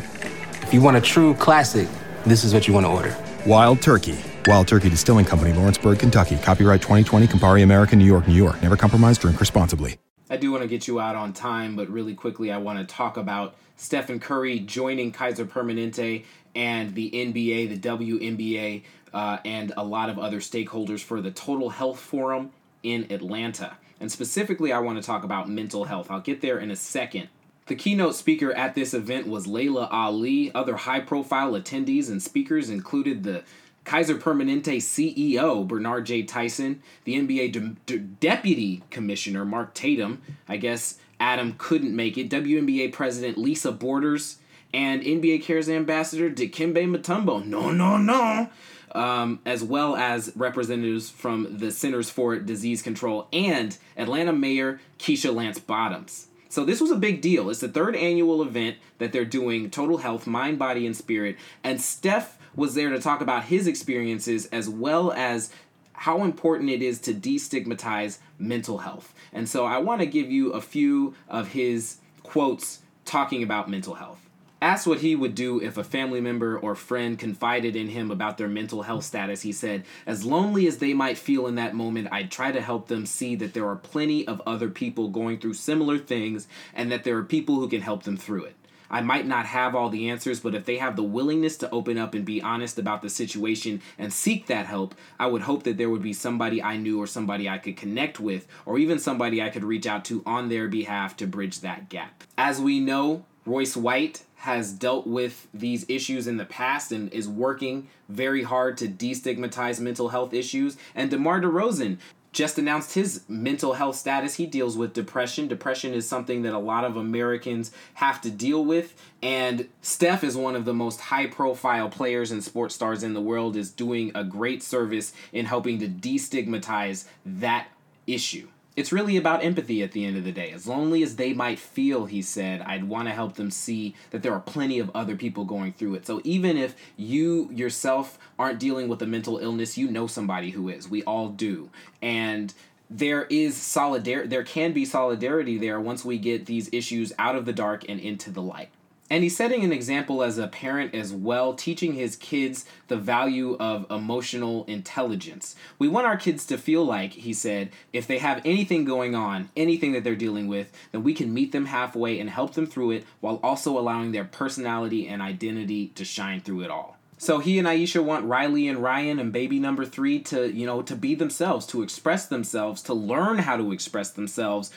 If 0.62 0.72
you 0.72 0.80
want 0.80 0.96
a 0.96 1.00
true 1.02 1.34
classic, 1.34 1.86
this 2.24 2.42
is 2.42 2.54
what 2.54 2.66
you 2.66 2.72
want 2.72 2.86
to 2.86 2.90
order. 2.90 3.14
Wild 3.44 3.82
Turkey. 3.82 4.18
Wild 4.46 4.66
Turkey 4.66 4.88
Distilling 4.88 5.26
Company, 5.26 5.52
Lawrenceburg, 5.52 5.98
Kentucky. 5.98 6.38
Copyright 6.38 6.80
2020, 6.80 7.26
Campari 7.26 7.62
American, 7.62 7.98
New 7.98 8.06
York, 8.06 8.26
New 8.26 8.32
York. 8.32 8.62
Never 8.62 8.78
compromise, 8.78 9.18
drink 9.18 9.38
responsibly. 9.40 9.98
I 10.30 10.38
do 10.38 10.52
want 10.52 10.62
to 10.62 10.68
get 10.68 10.88
you 10.88 11.00
out 11.00 11.16
on 11.16 11.34
time, 11.34 11.76
but 11.76 11.86
really 11.90 12.14
quickly, 12.14 12.50
I 12.50 12.56
want 12.56 12.78
to 12.78 12.86
talk 12.86 13.18
about 13.18 13.56
Stephen 13.76 14.20
Curry 14.20 14.60
joining 14.60 15.12
Kaiser 15.12 15.44
Permanente 15.44 16.24
and 16.54 16.94
the 16.94 17.10
NBA, 17.10 17.68
the 17.68 17.78
WNBA 17.78 18.82
uh, 19.12 19.38
and 19.44 19.72
a 19.76 19.84
lot 19.84 20.10
of 20.10 20.18
other 20.18 20.40
stakeholders 20.40 21.00
for 21.00 21.20
the 21.20 21.30
Total 21.30 21.70
Health 21.70 21.98
Forum 21.98 22.50
in 22.82 23.10
Atlanta. 23.10 23.76
And 24.00 24.10
specifically, 24.10 24.72
I 24.72 24.78
want 24.78 24.98
to 24.98 25.06
talk 25.06 25.24
about 25.24 25.48
mental 25.48 25.84
health. 25.84 26.10
I'll 26.10 26.20
get 26.20 26.40
there 26.40 26.58
in 26.58 26.70
a 26.70 26.76
second. 26.76 27.28
The 27.66 27.74
keynote 27.76 28.16
speaker 28.16 28.52
at 28.52 28.74
this 28.74 28.94
event 28.94 29.28
was 29.28 29.46
Laila 29.46 29.88
Ali. 29.92 30.52
Other 30.54 30.76
high 30.76 31.00
profile 31.00 31.52
attendees 31.52 32.08
and 32.08 32.22
speakers 32.22 32.70
included 32.70 33.22
the 33.22 33.44
Kaiser 33.84 34.16
Permanente 34.16 34.76
CEO 34.76 35.66
Bernard 35.66 36.06
J. 36.06 36.22
Tyson, 36.22 36.82
the 37.04 37.14
NBA 37.14 37.52
de- 37.52 37.76
de- 37.86 37.98
Deputy 37.98 38.82
Commissioner 38.90 39.44
Mark 39.44 39.74
Tatum, 39.74 40.20
I 40.48 40.56
guess 40.56 40.98
Adam 41.18 41.54
couldn't 41.58 41.94
make 41.94 42.18
it, 42.18 42.30
WNBA 42.30 42.92
President 42.92 43.38
Lisa 43.38 43.72
Borders, 43.72 44.38
and 44.72 45.02
NBA 45.02 45.42
Cares 45.42 45.68
Ambassador 45.68 46.30
Dikembe 46.30 46.88
Mutombo. 46.88 47.44
No, 47.44 47.70
no, 47.70 47.96
no 47.96 48.50
um, 48.92 49.40
as 49.46 49.62
well 49.62 49.96
as 49.96 50.32
representatives 50.34 51.10
from 51.10 51.58
the 51.58 51.70
Centers 51.70 52.10
for 52.10 52.36
Disease 52.38 52.82
Control 52.82 53.28
and 53.32 53.76
Atlanta 53.96 54.32
Mayor 54.32 54.80
Keisha 54.98 55.34
Lance 55.34 55.58
Bottoms. 55.58 56.28
So 56.48 56.64
this 56.64 56.80
was 56.80 56.90
a 56.90 56.96
big 56.96 57.20
deal. 57.20 57.48
It's 57.48 57.60
the 57.60 57.68
third 57.68 57.94
annual 57.94 58.42
event 58.42 58.76
that 58.98 59.12
they're 59.12 59.24
doing, 59.24 59.70
Total 59.70 59.98
Health, 59.98 60.26
Mind, 60.26 60.58
Body, 60.58 60.84
and 60.84 60.96
Spirit. 60.96 61.36
And 61.62 61.80
Steph 61.80 62.38
was 62.56 62.74
there 62.74 62.90
to 62.90 62.98
talk 62.98 63.20
about 63.20 63.44
his 63.44 63.68
experiences 63.68 64.46
as 64.46 64.68
well 64.68 65.12
as 65.12 65.52
how 65.92 66.24
important 66.24 66.70
it 66.70 66.82
is 66.82 66.98
to 67.00 67.14
destigmatize 67.14 68.18
mental 68.38 68.78
health. 68.78 69.14
And 69.32 69.48
so 69.48 69.64
I 69.64 69.78
want 69.78 70.00
to 70.00 70.06
give 70.06 70.30
you 70.30 70.52
a 70.52 70.60
few 70.60 71.14
of 71.28 71.48
his 71.48 71.98
quotes 72.24 72.80
talking 73.04 73.42
about 73.44 73.70
mental 73.70 73.94
health. 73.94 74.19
Asked 74.62 74.86
what 74.86 75.00
he 75.00 75.16
would 75.16 75.34
do 75.34 75.58
if 75.62 75.78
a 75.78 75.84
family 75.84 76.20
member 76.20 76.58
or 76.58 76.74
friend 76.74 77.18
confided 77.18 77.74
in 77.74 77.88
him 77.88 78.10
about 78.10 78.36
their 78.36 78.48
mental 78.48 78.82
health 78.82 79.04
status, 79.04 79.40
he 79.40 79.52
said, 79.52 79.84
As 80.04 80.26
lonely 80.26 80.66
as 80.66 80.78
they 80.78 80.92
might 80.92 81.16
feel 81.16 81.46
in 81.46 81.54
that 81.54 81.74
moment, 81.74 82.08
I'd 82.12 82.30
try 82.30 82.52
to 82.52 82.60
help 82.60 82.88
them 82.88 83.06
see 83.06 83.34
that 83.36 83.54
there 83.54 83.66
are 83.66 83.76
plenty 83.76 84.28
of 84.28 84.42
other 84.46 84.68
people 84.68 85.08
going 85.08 85.38
through 85.38 85.54
similar 85.54 85.96
things 85.96 86.46
and 86.74 86.92
that 86.92 87.04
there 87.04 87.16
are 87.16 87.24
people 87.24 87.54
who 87.54 87.68
can 87.68 87.80
help 87.80 88.02
them 88.02 88.18
through 88.18 88.44
it. 88.44 88.56
I 88.90 89.00
might 89.00 89.26
not 89.26 89.46
have 89.46 89.74
all 89.74 89.88
the 89.88 90.10
answers, 90.10 90.40
but 90.40 90.54
if 90.54 90.66
they 90.66 90.76
have 90.76 90.96
the 90.96 91.04
willingness 91.04 91.56
to 91.58 91.70
open 91.70 91.96
up 91.96 92.12
and 92.12 92.24
be 92.24 92.42
honest 92.42 92.78
about 92.78 93.02
the 93.02 93.08
situation 93.08 93.80
and 93.96 94.12
seek 94.12 94.46
that 94.46 94.66
help, 94.66 94.94
I 95.18 95.28
would 95.28 95.42
hope 95.42 95.62
that 95.62 95.78
there 95.78 95.88
would 95.88 96.02
be 96.02 96.12
somebody 96.12 96.62
I 96.62 96.76
knew 96.76 97.00
or 97.00 97.06
somebody 97.06 97.48
I 97.48 97.58
could 97.58 97.76
connect 97.76 98.18
with, 98.18 98.48
or 98.66 98.78
even 98.78 98.98
somebody 98.98 99.40
I 99.40 99.48
could 99.48 99.64
reach 99.64 99.86
out 99.86 100.04
to 100.06 100.22
on 100.26 100.48
their 100.48 100.66
behalf 100.68 101.16
to 101.18 101.26
bridge 101.26 101.60
that 101.60 101.88
gap. 101.88 102.24
As 102.36 102.60
we 102.60 102.80
know, 102.80 103.24
Royce 103.46 103.76
White 103.76 104.24
has 104.40 104.72
dealt 104.72 105.06
with 105.06 105.46
these 105.52 105.84
issues 105.86 106.26
in 106.26 106.38
the 106.38 106.46
past 106.46 106.92
and 106.92 107.12
is 107.12 107.28
working 107.28 107.86
very 108.08 108.42
hard 108.42 108.74
to 108.78 108.88
destigmatize 108.88 109.78
mental 109.78 110.08
health 110.08 110.32
issues. 110.32 110.78
And 110.94 111.10
DeMar 111.10 111.42
DeRozan 111.42 111.98
just 112.32 112.56
announced 112.56 112.94
his 112.94 113.22
mental 113.28 113.74
health 113.74 113.96
status. 113.96 114.36
He 114.36 114.46
deals 114.46 114.78
with 114.78 114.94
depression. 114.94 115.46
Depression 115.46 115.92
is 115.92 116.08
something 116.08 116.40
that 116.42 116.54
a 116.54 116.58
lot 116.58 116.84
of 116.84 116.96
Americans 116.96 117.70
have 117.94 118.22
to 118.22 118.30
deal 118.30 118.64
with. 118.64 118.94
And 119.22 119.68
Steph 119.82 120.24
is 120.24 120.38
one 120.38 120.56
of 120.56 120.64
the 120.64 120.72
most 120.72 121.00
high 121.00 121.26
profile 121.26 121.90
players 121.90 122.30
and 122.30 122.42
sports 122.42 122.74
stars 122.74 123.02
in 123.02 123.12
the 123.12 123.20
world, 123.20 123.56
is 123.56 123.70
doing 123.70 124.10
a 124.14 124.24
great 124.24 124.62
service 124.62 125.12
in 125.34 125.44
helping 125.44 125.78
to 125.80 125.88
destigmatize 125.88 127.04
that 127.26 127.68
issue 128.06 128.48
it's 128.76 128.92
really 128.92 129.16
about 129.16 129.44
empathy 129.44 129.82
at 129.82 129.92
the 129.92 130.04
end 130.04 130.16
of 130.16 130.24
the 130.24 130.32
day. 130.32 130.52
As 130.52 130.66
lonely 130.66 131.02
as 131.02 131.16
they 131.16 131.32
might 131.32 131.58
feel, 131.58 132.06
he 132.06 132.22
said, 132.22 132.62
I'd 132.62 132.84
want 132.84 133.08
to 133.08 133.14
help 133.14 133.34
them 133.34 133.50
see 133.50 133.94
that 134.10 134.22
there 134.22 134.32
are 134.32 134.40
plenty 134.40 134.78
of 134.78 134.90
other 134.94 135.16
people 135.16 135.44
going 135.44 135.72
through 135.72 135.96
it. 135.96 136.06
So 136.06 136.20
even 136.24 136.56
if 136.56 136.76
you 136.96 137.50
yourself 137.50 138.18
aren't 138.38 138.60
dealing 138.60 138.88
with 138.88 139.02
a 139.02 139.06
mental 139.06 139.38
illness, 139.38 139.76
you 139.76 139.90
know 139.90 140.06
somebody 140.06 140.50
who 140.50 140.68
is. 140.68 140.88
We 140.88 141.02
all 141.02 141.28
do. 141.28 141.70
And 142.00 142.54
there 142.88 143.24
is 143.24 143.56
solidarity 143.56 144.28
there 144.28 144.42
can 144.42 144.72
be 144.72 144.84
solidarity 144.84 145.56
there 145.56 145.80
once 145.80 146.04
we 146.04 146.18
get 146.18 146.46
these 146.46 146.68
issues 146.72 147.12
out 147.20 147.36
of 147.36 147.44
the 147.44 147.52
dark 147.52 147.88
and 147.88 148.00
into 148.00 148.30
the 148.30 148.42
light. 148.42 148.70
And 149.10 149.24
he's 149.24 149.36
setting 149.36 149.64
an 149.64 149.72
example 149.72 150.22
as 150.22 150.38
a 150.38 150.46
parent 150.46 150.94
as 150.94 151.12
well, 151.12 151.52
teaching 151.52 151.94
his 151.94 152.14
kids 152.14 152.64
the 152.86 152.96
value 152.96 153.56
of 153.58 153.90
emotional 153.90 154.64
intelligence. 154.66 155.56
We 155.80 155.88
want 155.88 156.06
our 156.06 156.16
kids 156.16 156.46
to 156.46 156.56
feel 156.56 156.84
like, 156.84 157.12
he 157.12 157.32
said, 157.32 157.70
if 157.92 158.06
they 158.06 158.18
have 158.18 158.40
anything 158.44 158.84
going 158.84 159.16
on, 159.16 159.50
anything 159.56 159.92
that 159.92 160.04
they're 160.04 160.14
dealing 160.14 160.46
with, 160.46 160.70
then 160.92 161.02
we 161.02 161.12
can 161.12 161.34
meet 161.34 161.50
them 161.50 161.66
halfway 161.66 162.20
and 162.20 162.30
help 162.30 162.54
them 162.54 162.66
through 162.66 162.92
it 162.92 163.04
while 163.18 163.40
also 163.42 163.76
allowing 163.76 164.12
their 164.12 164.24
personality 164.24 165.08
and 165.08 165.20
identity 165.20 165.88
to 165.88 166.04
shine 166.04 166.40
through 166.40 166.62
it 166.62 166.70
all. 166.70 166.96
So 167.18 167.38
he 167.38 167.58
and 167.58 167.68
Ayesha 167.68 168.02
want 168.02 168.24
Riley 168.24 168.66
and 168.66 168.82
Ryan 168.82 169.18
and 169.18 169.30
baby 169.30 169.58
number 169.58 169.84
three 169.84 170.20
to, 170.20 170.50
you 170.50 170.64
know, 170.64 170.80
to 170.80 170.96
be 170.96 171.14
themselves, 171.14 171.66
to 171.66 171.82
express 171.82 172.26
themselves, 172.26 172.80
to 172.84 172.94
learn 172.94 173.38
how 173.38 173.58
to 173.58 173.72
express 173.72 174.10
themselves 174.10 174.70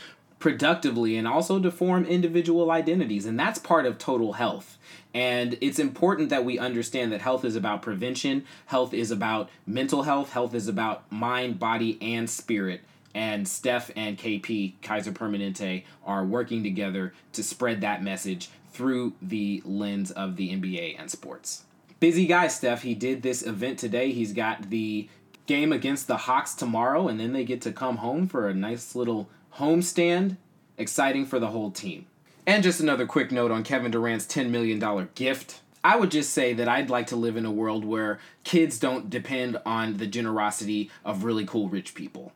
productively 0.44 1.16
and 1.16 1.26
also 1.26 1.58
to 1.58 1.72
form 1.72 2.04
individual 2.04 2.70
identities. 2.70 3.26
And 3.26 3.40
that's 3.40 3.58
part 3.58 3.86
of 3.86 3.98
total 3.98 4.34
health. 4.34 4.78
And 5.14 5.58
it's 5.62 5.80
important 5.80 6.28
that 6.32 6.44
we 6.44 6.60
understand 6.60 7.14
that 7.14 7.22
health 7.22 7.46
is 7.46 7.56
about 7.56 7.82
prevention, 7.82 8.44
health 8.66 8.94
is 8.94 9.10
about 9.10 9.50
mental 9.66 10.04
health, 10.04 10.34
health 10.34 10.54
is 10.54 10.68
about 10.68 11.10
mind, 11.10 11.60
body, 11.60 11.98
and 12.02 12.30
spirit. 12.30 12.82
And 13.16 13.48
Steph 13.48 13.90
and 13.96 14.18
KP, 14.18 14.74
Kaiser 14.82 15.14
Permanente, 15.14 15.86
are 16.06 16.26
working 16.26 16.62
together 16.62 17.14
to 17.32 17.42
spread 17.42 17.80
that 17.80 18.04
message 18.04 18.50
through 18.74 19.14
the 19.22 19.62
lens 19.64 20.12
of 20.12 20.36
the 20.36 20.50
NBA 20.50 21.00
and 21.00 21.10
sports. 21.10 21.64
Busy 22.02 22.26
guy, 22.26 22.50
Steph. 22.50 22.82
He 22.82 22.96
did 22.96 23.22
this 23.22 23.44
event 23.44 23.80
today. 23.80 24.12
He's 24.12 24.34
got 24.34 24.70
the 24.70 25.08
game 25.46 25.72
against 25.72 26.08
the 26.08 26.18
Hawks 26.18 26.54
tomorrow, 26.54 27.08
and 27.08 27.18
then 27.18 27.32
they 27.32 27.46
get 27.46 27.62
to 27.62 27.72
come 27.72 27.98
home 27.98 28.28
for 28.28 28.50
a 28.50 28.54
nice 28.54 28.94
little 28.94 29.30
homestand, 29.58 30.38
exciting 30.78 31.26
for 31.26 31.40
the 31.40 31.48
whole 31.48 31.72
team. 31.72 32.06
And 32.46 32.64
just 32.64 32.80
another 32.80 33.06
quick 33.06 33.32
note 33.32 33.52
on 33.52 33.64
Kevin 33.64 33.92
Durant's 33.92 34.26
$10 34.26 34.50
million 34.50 35.10
gift. 35.16 35.62
I 35.84 35.98
would 35.98 36.12
just 36.12 36.32
say 36.32 36.54
that 36.54 36.68
I'd 36.68 36.90
like 36.90 37.08
to 37.08 37.16
live 37.16 37.38
in 37.38 37.46
a 37.46 37.52
world 37.52 37.86
where 37.86 38.20
kids 38.44 38.80
don't 38.80 39.10
depend 39.10 39.60
on 39.66 39.98
the 39.98 40.08
generosity 40.08 40.90
of 41.04 41.24
really 41.24 41.46
cool 41.46 41.70
rich 41.70 41.94
people. 41.94 42.32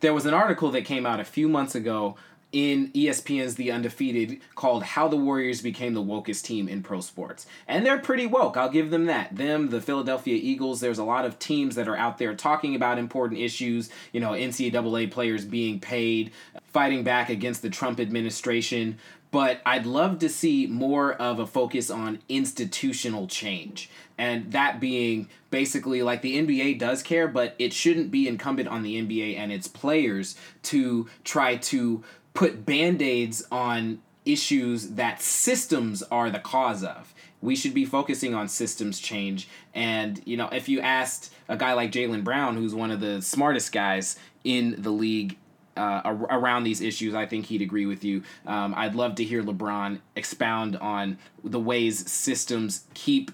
There 0.00 0.14
was 0.14 0.26
an 0.26 0.34
article 0.34 0.70
that 0.72 0.84
came 0.84 1.06
out 1.06 1.20
a 1.20 1.24
few 1.24 1.48
months 1.48 1.74
ago 1.74 2.16
in 2.54 2.88
ESPN's 2.92 3.56
The 3.56 3.72
Undefeated 3.72 4.40
called 4.54 4.84
How 4.84 5.08
the 5.08 5.16
Warriors 5.16 5.60
Became 5.60 5.92
the 5.92 6.02
Wokest 6.02 6.44
Team 6.44 6.68
in 6.68 6.84
Pro 6.84 7.00
Sports. 7.00 7.46
And 7.66 7.84
they're 7.84 7.98
pretty 7.98 8.26
woke, 8.26 8.56
I'll 8.56 8.70
give 8.70 8.90
them 8.90 9.06
that. 9.06 9.36
Them, 9.36 9.70
the 9.70 9.80
Philadelphia 9.80 10.38
Eagles, 10.40 10.80
there's 10.80 11.00
a 11.00 11.04
lot 11.04 11.24
of 11.24 11.40
teams 11.40 11.74
that 11.74 11.88
are 11.88 11.96
out 11.96 12.18
there 12.18 12.32
talking 12.34 12.76
about 12.76 12.96
important 12.96 13.40
issues, 13.40 13.90
you 14.12 14.20
know, 14.20 14.30
NCAA 14.30 15.10
players 15.10 15.44
being 15.44 15.80
paid, 15.80 16.30
fighting 16.72 17.02
back 17.02 17.28
against 17.28 17.60
the 17.60 17.70
Trump 17.70 17.98
administration. 17.98 18.98
But 19.32 19.60
I'd 19.66 19.84
love 19.84 20.20
to 20.20 20.28
see 20.28 20.68
more 20.68 21.12
of 21.14 21.40
a 21.40 21.46
focus 21.48 21.90
on 21.90 22.20
institutional 22.28 23.26
change. 23.26 23.90
And 24.16 24.52
that 24.52 24.78
being 24.78 25.28
basically 25.50 26.04
like 26.04 26.22
the 26.22 26.40
NBA 26.40 26.78
does 26.78 27.02
care, 27.02 27.26
but 27.26 27.56
it 27.58 27.72
shouldn't 27.72 28.12
be 28.12 28.28
incumbent 28.28 28.68
on 28.68 28.84
the 28.84 28.94
NBA 29.02 29.36
and 29.36 29.50
its 29.50 29.66
players 29.66 30.36
to 30.62 31.08
try 31.24 31.56
to 31.56 32.04
put 32.34 32.66
band-aids 32.66 33.46
on 33.50 34.00
issues 34.24 34.90
that 34.90 35.22
systems 35.22 36.02
are 36.10 36.30
the 36.30 36.38
cause 36.38 36.82
of. 36.82 37.14
We 37.40 37.54
should 37.54 37.74
be 37.74 37.84
focusing 37.84 38.34
on 38.34 38.48
systems 38.48 38.98
change. 38.98 39.48
And, 39.74 40.20
you 40.24 40.36
know, 40.36 40.48
if 40.48 40.68
you 40.68 40.80
asked 40.80 41.32
a 41.48 41.56
guy 41.56 41.74
like 41.74 41.92
Jaylen 41.92 42.24
Brown, 42.24 42.56
who's 42.56 42.74
one 42.74 42.90
of 42.90 43.00
the 43.00 43.20
smartest 43.22 43.70
guys 43.70 44.18
in 44.44 44.76
the 44.78 44.90
league 44.90 45.36
uh, 45.76 46.00
around 46.30 46.64
these 46.64 46.80
issues, 46.80 47.14
I 47.14 47.26
think 47.26 47.46
he'd 47.46 47.62
agree 47.62 47.86
with 47.86 48.02
you. 48.02 48.22
Um, 48.46 48.74
I'd 48.76 48.94
love 48.94 49.14
to 49.16 49.24
hear 49.24 49.42
LeBron 49.42 50.00
expound 50.16 50.76
on 50.76 51.18
the 51.42 51.60
ways 51.60 52.10
systems 52.10 52.86
keep 52.94 53.30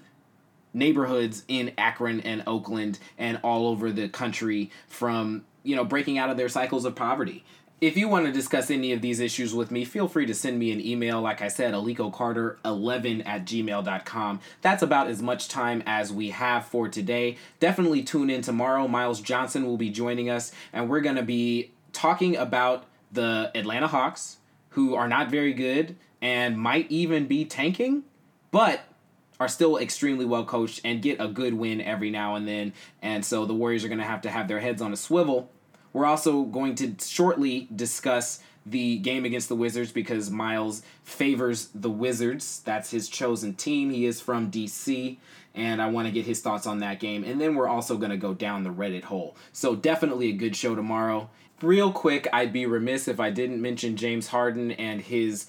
neighborhoods 0.73 1.43
in 1.47 1.71
Akron 1.77 2.21
and 2.21 2.43
Oakland 2.45 2.99
and 3.17 3.39
all 3.43 3.67
over 3.67 3.91
the 3.91 4.09
country 4.09 4.71
from, 4.87 5.45
you 5.63 5.75
know, 5.75 5.85
breaking 5.85 6.17
out 6.17 6.29
of 6.29 6.37
their 6.37 6.49
cycles 6.49 6.85
of 6.85 6.95
poverty 6.95 7.45
if 7.81 7.97
you 7.97 8.07
want 8.07 8.27
to 8.27 8.31
discuss 8.31 8.69
any 8.69 8.93
of 8.93 9.01
these 9.01 9.19
issues 9.19 9.55
with 9.55 9.71
me, 9.71 9.83
feel 9.83 10.07
free 10.07 10.27
to 10.27 10.35
send 10.35 10.59
me 10.59 10.71
an 10.71 10.79
email. 10.79 11.19
Like 11.19 11.41
I 11.41 11.47
said, 11.47 11.73
alikocarter11 11.73 13.25
at 13.25 13.43
gmail.com. 13.45 14.39
That's 14.61 14.83
about 14.83 15.07
as 15.07 15.23
much 15.23 15.47
time 15.47 15.81
as 15.87 16.13
we 16.13 16.29
have 16.29 16.65
for 16.65 16.87
today. 16.87 17.37
Definitely 17.59 18.03
tune 18.03 18.29
in 18.29 18.43
tomorrow. 18.43 18.87
Miles 18.87 19.19
Johnson 19.19 19.65
will 19.65 19.77
be 19.77 19.89
joining 19.89 20.29
us, 20.29 20.51
and 20.71 20.87
we're 20.87 21.01
going 21.01 21.15
to 21.15 21.23
be 21.23 21.71
talking 21.91 22.37
about 22.37 22.85
the 23.11 23.51
Atlanta 23.55 23.87
Hawks, 23.87 24.37
who 24.69 24.93
are 24.93 25.07
not 25.07 25.31
very 25.31 25.51
good 25.51 25.95
and 26.21 26.57
might 26.57 26.89
even 26.91 27.25
be 27.25 27.43
tanking, 27.45 28.03
but 28.51 28.81
are 29.39 29.47
still 29.47 29.77
extremely 29.77 30.23
well 30.23 30.45
coached 30.45 30.81
and 30.85 31.01
get 31.01 31.19
a 31.19 31.27
good 31.27 31.55
win 31.55 31.81
every 31.81 32.11
now 32.11 32.35
and 32.35 32.47
then. 32.47 32.73
And 33.01 33.25
so 33.25 33.47
the 33.47 33.55
Warriors 33.55 33.83
are 33.83 33.87
going 33.87 33.97
to 33.97 34.05
have 34.05 34.21
to 34.21 34.29
have 34.29 34.47
their 34.47 34.59
heads 34.59 34.83
on 34.83 34.93
a 34.93 34.95
swivel 34.97 35.49
we're 35.93 36.05
also 36.05 36.43
going 36.43 36.75
to 36.75 36.95
shortly 36.99 37.67
discuss 37.75 38.41
the 38.65 38.99
game 38.99 39.25
against 39.25 39.49
the 39.49 39.55
Wizards 39.55 39.91
because 39.91 40.29
Miles 40.29 40.83
favors 41.03 41.69
the 41.73 41.89
Wizards. 41.89 42.61
That's 42.63 42.91
his 42.91 43.09
chosen 43.09 43.55
team. 43.55 43.89
He 43.89 44.05
is 44.05 44.21
from 44.21 44.51
DC, 44.51 45.17
and 45.55 45.81
I 45.81 45.89
want 45.89 46.07
to 46.07 46.11
get 46.11 46.25
his 46.25 46.41
thoughts 46.41 46.67
on 46.67 46.79
that 46.79 46.99
game. 46.99 47.23
And 47.23 47.41
then 47.41 47.55
we're 47.55 47.67
also 47.67 47.97
going 47.97 48.11
to 48.11 48.17
go 48.17 48.33
down 48.33 48.63
the 48.63 48.69
Reddit 48.69 49.05
hole. 49.05 49.35
So, 49.51 49.75
definitely 49.75 50.29
a 50.29 50.33
good 50.33 50.55
show 50.55 50.75
tomorrow. 50.75 51.29
Real 51.61 51.91
quick, 51.91 52.27
I'd 52.33 52.53
be 52.53 52.65
remiss 52.65 53.07
if 53.07 53.19
I 53.19 53.29
didn't 53.29 53.61
mention 53.61 53.95
James 53.95 54.27
Harden 54.27 54.71
and 54.71 55.01
his 55.01 55.47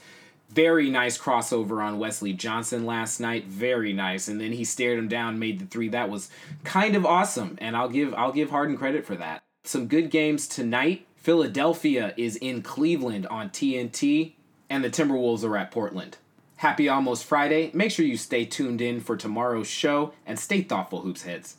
very 0.50 0.90
nice 0.90 1.16
crossover 1.16 1.82
on 1.82 1.98
Wesley 1.98 2.34
Johnson 2.34 2.84
last 2.84 3.20
night. 3.20 3.46
Very 3.46 3.94
nice. 3.94 4.28
And 4.28 4.38
then 4.38 4.52
he 4.52 4.64
stared 4.64 4.98
him 4.98 5.08
down, 5.08 5.38
made 5.38 5.58
the 5.58 5.66
three. 5.66 5.88
That 5.88 6.10
was 6.10 6.28
kind 6.64 6.94
of 6.94 7.06
awesome. 7.06 7.56
And 7.60 7.76
I'll 7.76 7.88
give 7.88 8.12
I'll 8.14 8.32
give 8.32 8.50
Harden 8.50 8.76
credit 8.76 9.06
for 9.06 9.16
that. 9.16 9.42
Some 9.64 9.86
good 9.86 10.10
games 10.10 10.48
tonight. 10.48 11.06
Philadelphia 11.14 12.14
is 12.16 12.34
in 12.34 12.62
Cleveland 12.62 13.28
on 13.28 13.50
TNT, 13.50 14.32
and 14.68 14.82
the 14.82 14.90
Timberwolves 14.90 15.44
are 15.44 15.56
at 15.56 15.70
Portland. 15.70 16.18
Happy 16.56 16.88
almost 16.88 17.24
Friday. 17.24 17.70
Make 17.72 17.92
sure 17.92 18.04
you 18.04 18.16
stay 18.16 18.44
tuned 18.44 18.80
in 18.80 19.00
for 19.00 19.16
tomorrow's 19.16 19.68
show 19.68 20.14
and 20.26 20.36
stay 20.38 20.62
thoughtful, 20.62 21.02
Hoops 21.02 21.22
Heads. 21.22 21.58